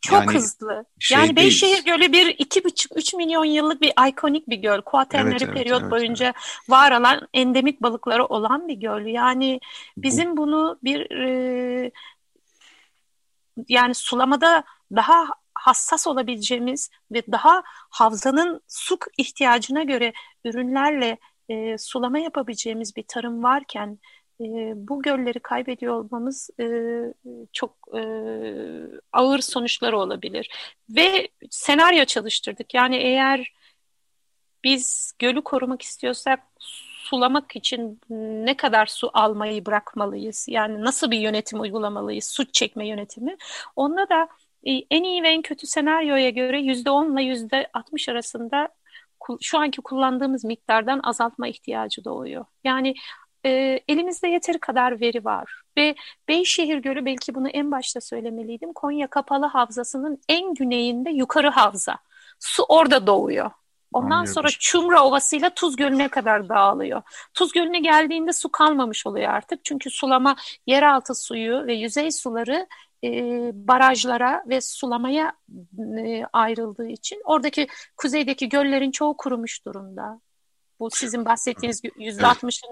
Çok 0.00 0.20
yani 0.20 0.34
hızlı. 0.34 0.84
Şey 0.98 1.18
yani 1.18 1.36
Beyşehir 1.36 1.84
Gölü 1.84 2.12
bir 2.12 2.26
iki 2.26 2.64
buçuk 2.64 2.96
üç 2.96 3.14
milyon 3.14 3.44
yıllık 3.44 3.80
bir 3.80 3.92
ikonik 4.08 4.48
bir 4.48 4.56
göl. 4.56 4.80
Kuaternary 4.80 5.30
evet, 5.30 5.42
evet, 5.42 5.54
periyot 5.54 5.82
evet, 5.82 5.90
boyunca 5.90 6.26
evet. 6.26 6.36
var 6.68 7.00
olan 7.00 7.28
endemik 7.34 7.82
balıkları 7.82 8.24
olan 8.24 8.68
bir 8.68 8.74
göl. 8.74 9.06
Yani 9.06 9.60
bizim 9.96 10.32
Bu... 10.32 10.36
bunu 10.36 10.78
bir 10.84 11.10
e, 11.10 11.90
yani 13.68 13.94
sulamada 13.94 14.64
daha 14.96 15.26
hassas 15.54 16.06
olabileceğimiz 16.06 16.90
ve 17.12 17.22
daha 17.32 17.62
havzanın 17.90 18.60
su 18.68 18.98
ihtiyacına 19.18 19.82
göre 19.82 20.12
ürünlerle 20.44 21.18
e, 21.48 21.78
sulama 21.78 22.18
yapabileceğimiz 22.18 22.96
bir 22.96 23.04
tarım 23.08 23.42
varken 23.42 23.98
e, 24.40 24.72
bu 24.88 25.02
gölleri 25.02 25.40
kaybediyor 25.40 25.94
olmamız 25.94 26.50
e, 26.60 26.66
çok 27.52 27.76
e, 27.96 28.00
ağır 29.12 29.38
sonuçları 29.38 29.98
olabilir. 29.98 30.50
Ve 30.90 31.28
senaryo 31.50 32.04
çalıştırdık. 32.04 32.74
Yani 32.74 32.96
eğer 32.96 33.52
biz 34.64 35.12
gölü 35.18 35.42
korumak 35.42 35.82
istiyorsak 35.82 36.40
sulamak 37.06 37.56
için 37.56 38.00
ne 38.44 38.56
kadar 38.56 38.86
su 38.86 39.10
almayı 39.14 39.66
bırakmalıyız? 39.66 40.46
Yani 40.48 40.84
nasıl 40.84 41.10
bir 41.10 41.18
yönetim 41.18 41.60
uygulamalıyız? 41.60 42.24
Su 42.24 42.52
çekme 42.52 42.88
yönetimi. 42.88 43.36
Onda 43.76 44.08
da 44.08 44.28
e, 44.64 44.72
en 44.90 45.02
iyi 45.02 45.22
ve 45.22 45.28
en 45.28 45.42
kötü 45.42 45.66
senaryoya 45.66 46.30
göre 46.30 46.60
%10 46.60 47.12
ile 47.12 47.22
%60 47.22 48.10
arasında 48.12 48.68
şu 49.40 49.58
anki 49.58 49.82
kullandığımız 49.82 50.44
miktardan 50.44 51.00
azaltma 51.04 51.48
ihtiyacı 51.48 52.04
doğuyor. 52.04 52.44
Yani 52.64 52.94
e, 53.46 53.80
elimizde 53.88 54.28
yeteri 54.28 54.58
kadar 54.58 55.00
veri 55.00 55.24
var. 55.24 55.62
Ve 55.78 55.94
Beyşehir 56.28 56.78
Gölü 56.78 57.04
belki 57.04 57.34
bunu 57.34 57.48
en 57.48 57.70
başta 57.70 58.00
söylemeliydim. 58.00 58.72
Konya 58.72 59.06
Kapalı 59.06 59.46
Havzası'nın 59.46 60.20
en 60.28 60.54
güneyinde 60.54 61.10
yukarı 61.10 61.48
havza. 61.48 61.98
Su 62.40 62.62
orada 62.68 63.06
doğuyor. 63.06 63.50
Ondan 63.92 64.24
sonra 64.24 64.48
Çumra 64.48 65.04
Ovası 65.04 65.36
ile 65.36 65.50
Tuz 65.50 65.76
Gölü'ne 65.76 66.08
kadar 66.08 66.48
dağılıyor. 66.48 67.02
Tuz 67.34 67.52
Gölü'ne 67.52 67.78
geldiğinde 67.78 68.32
su 68.32 68.52
kalmamış 68.52 69.06
oluyor 69.06 69.28
artık. 69.28 69.64
Çünkü 69.64 69.90
sulama 69.90 70.36
yeraltı 70.66 71.14
suyu 71.14 71.66
ve 71.66 71.74
yüzey 71.74 72.10
suları 72.10 72.66
e, 73.04 73.10
barajlara 73.54 74.44
ve 74.48 74.60
sulamaya 74.60 75.32
e, 75.98 76.24
ayrıldığı 76.32 76.88
için 76.88 77.22
oradaki 77.24 77.68
kuzeydeki 77.96 78.48
göllerin 78.48 78.90
çoğu 78.90 79.16
kurumuş 79.16 79.66
durumda. 79.66 80.20
Bu 80.80 80.90
sizin 80.90 81.24
bahsettiğiniz 81.24 81.82
yüzde 81.98 82.26
altmışın 82.26 82.68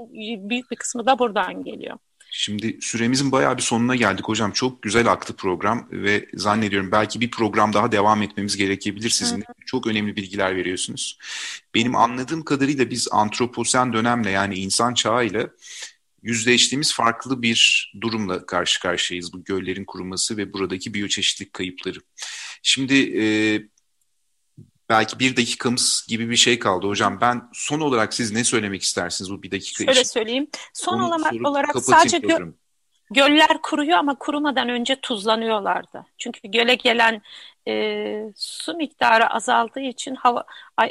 büyük 0.50 0.70
bir 0.70 0.76
kısmı 0.76 1.06
da 1.06 1.18
buradan 1.18 1.64
geliyor. 1.64 1.98
Şimdi 2.36 2.78
süremizin 2.80 3.32
bayağı 3.32 3.56
bir 3.56 3.62
sonuna 3.62 3.96
geldik 3.96 4.28
hocam. 4.28 4.50
Çok 4.52 4.82
güzel 4.82 5.12
aktı 5.12 5.36
program 5.36 5.88
ve 5.90 6.28
zannediyorum 6.34 6.92
belki 6.92 7.20
bir 7.20 7.30
program 7.30 7.72
daha 7.72 7.92
devam 7.92 8.22
etmemiz 8.22 8.56
gerekebilir. 8.56 9.10
Sizin 9.10 9.36
hı 9.36 9.40
hı. 9.40 9.52
çok 9.66 9.86
önemli 9.86 10.16
bilgiler 10.16 10.56
veriyorsunuz. 10.56 11.18
Benim 11.74 11.96
anladığım 11.96 12.44
kadarıyla 12.44 12.90
biz 12.90 13.08
antroposen 13.10 13.92
dönemle 13.92 14.30
yani 14.30 14.54
insan 14.54 14.94
çağıyla 14.94 15.48
yüzleştiğimiz 16.22 16.94
farklı 16.94 17.42
bir 17.42 17.92
durumla 18.00 18.46
karşı 18.46 18.80
karşıyayız. 18.80 19.32
Bu 19.32 19.44
göllerin 19.44 19.84
kuruması 19.84 20.36
ve 20.36 20.52
buradaki 20.52 20.94
biyoçeşitlik 20.94 21.52
kayıpları. 21.52 21.98
Şimdi 22.62 22.94
e, 23.20 23.24
belki 24.88 25.18
bir 25.18 25.36
dakikamız 25.36 26.06
gibi 26.08 26.30
bir 26.30 26.36
şey 26.36 26.58
kaldı 26.58 26.86
hocam. 26.86 27.20
Ben 27.20 27.42
son 27.52 27.80
olarak 27.80 28.14
siz 28.14 28.32
ne 28.32 28.44
söylemek 28.44 28.82
istersiniz 28.82 29.30
bu 29.30 29.42
bir 29.42 29.50
dakika 29.50 29.76
Şöyle 29.78 29.90
için? 29.90 29.94
Şöyle 29.94 30.04
söyleyeyim. 30.04 30.48
Son 30.72 30.98
Onu 30.98 31.06
olarak, 31.06 31.32
olarak 31.46 31.76
sadece 31.84 32.18
gö 32.18 32.38
göller 33.10 33.62
kuruyor 33.62 33.98
ama 33.98 34.18
kurumadan 34.18 34.68
önce 34.68 34.96
tuzlanıyorlardı. 34.96 36.06
Çünkü 36.18 36.48
göle 36.48 36.74
gelen 36.74 37.22
e, 37.68 38.32
su 38.36 38.74
miktarı 38.74 39.30
azaldığı 39.30 39.80
için 39.80 40.14
hava 40.14 40.44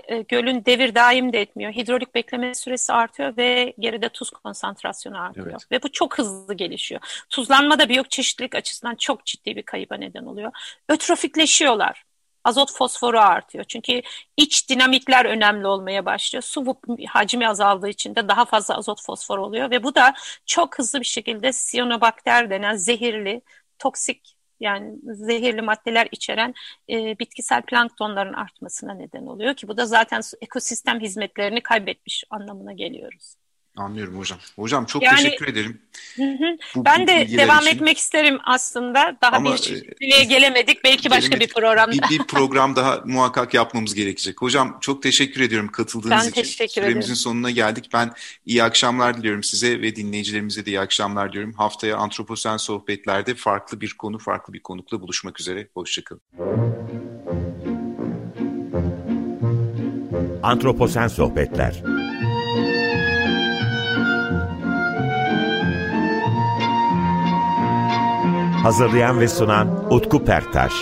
e, 0.07 0.21
gölün 0.21 0.65
devir 0.65 0.95
daim 0.95 1.33
de 1.33 1.41
etmiyor. 1.41 1.71
Hidrolik 1.71 2.15
bekleme 2.15 2.55
süresi 2.55 2.93
artıyor 2.93 3.37
ve 3.37 3.73
geride 3.79 4.09
tuz 4.09 4.29
konsantrasyonu 4.29 5.21
artıyor. 5.21 5.47
Evet. 5.51 5.71
Ve 5.71 5.83
bu 5.83 5.91
çok 5.91 6.17
hızlı 6.17 6.53
gelişiyor. 6.53 7.01
Tuzlanma 7.29 7.79
da 7.79 7.89
biyoçeşitlilik 7.89 8.55
açısından 8.55 8.95
çok 8.95 9.25
ciddi 9.25 9.55
bir 9.55 9.63
kayıba 9.63 9.95
neden 9.95 10.25
oluyor. 10.25 10.51
Ötrofikleşiyorlar 10.89 12.03
azot 12.43 12.73
fosforu 12.73 13.19
artıyor. 13.19 13.63
Çünkü 13.63 14.01
iç 14.37 14.69
dinamikler 14.69 15.25
önemli 15.25 15.67
olmaya 15.67 16.05
başlıyor. 16.05 16.43
Su 16.43 16.77
hacmi 17.07 17.47
azaldığı 17.47 17.89
için 17.89 18.15
de 18.15 18.27
daha 18.27 18.45
fazla 18.45 18.77
azot 18.77 19.01
fosfor 19.05 19.37
oluyor 19.37 19.71
ve 19.71 19.83
bu 19.83 19.95
da 19.95 20.13
çok 20.45 20.79
hızlı 20.79 20.99
bir 20.99 21.05
şekilde 21.05 21.53
siyonobakter 21.53 22.49
denen 22.49 22.75
zehirli, 22.75 23.41
toksik 23.79 24.35
yani 24.59 24.95
zehirli 25.03 25.61
maddeler 25.61 26.07
içeren 26.11 26.53
e, 26.89 27.19
bitkisel 27.19 27.61
planktonların 27.61 28.33
artmasına 28.33 28.93
neden 28.93 29.25
oluyor 29.25 29.55
ki 29.55 29.67
bu 29.67 29.77
da 29.77 29.85
zaten 29.85 30.21
ekosistem 30.41 30.99
hizmetlerini 30.99 31.63
kaybetmiş 31.63 32.23
anlamına 32.29 32.73
geliyoruz. 32.73 33.35
Anlıyorum 33.77 34.19
hocam. 34.19 34.39
Hocam 34.55 34.85
çok 34.85 35.03
yani, 35.03 35.15
teşekkür 35.15 35.47
ederim. 35.47 35.81
Hı 36.15 36.23
hı. 36.23 36.57
Bu, 36.75 36.85
ben 36.85 37.07
de 37.07 37.27
devam 37.37 37.61
için. 37.61 37.75
etmek 37.75 37.97
isterim 37.97 38.39
aslında. 38.43 39.17
Daha 39.21 39.35
Ama, 39.35 39.53
bir 39.53 39.57
çeşitliliğe 39.57 40.19
e, 40.19 40.23
gelemedik. 40.23 40.83
Belki 40.83 41.09
başka 41.09 41.27
gelemedik. 41.27 41.49
bir 41.49 41.61
programda. 41.61 41.91
Bir, 41.91 42.19
bir 42.19 42.23
program 42.27 42.75
daha 42.75 43.01
muhakkak 43.05 43.53
yapmamız 43.53 43.93
gerekecek. 43.93 44.41
Hocam 44.41 44.77
çok 44.81 45.03
teşekkür 45.03 45.41
ediyorum 45.41 45.71
katıldığınız 45.71 46.23
ben 46.25 46.29
için. 46.29 46.41
Teşekkür 46.41 46.73
Süremizin 46.73 46.99
ederim. 46.99 47.15
sonuna 47.15 47.51
geldik. 47.51 47.89
Ben 47.93 48.11
iyi 48.45 48.63
akşamlar 48.63 49.17
diliyorum 49.17 49.43
size 49.43 49.81
ve 49.81 49.95
dinleyicilerimize 49.95 50.65
de 50.65 50.71
iyi 50.71 50.79
akşamlar 50.79 51.29
diliyorum. 51.29 51.53
Haftaya 51.53 51.97
Antroposen 51.97 52.57
Sohbetler'de 52.57 53.35
farklı 53.35 53.81
bir 53.81 53.93
konu, 53.93 54.19
farklı 54.19 54.53
bir 54.53 54.59
konukla 54.59 55.01
buluşmak 55.01 55.39
üzere. 55.39 55.67
Hoşçakalın. 55.73 56.21
Antroposen 60.43 61.07
Sohbetler 61.07 61.92
Hazırlayan 68.63 69.19
ve 69.19 69.27
sunan 69.27 69.93
Utku 69.93 70.25
Perktaş. 70.25 70.73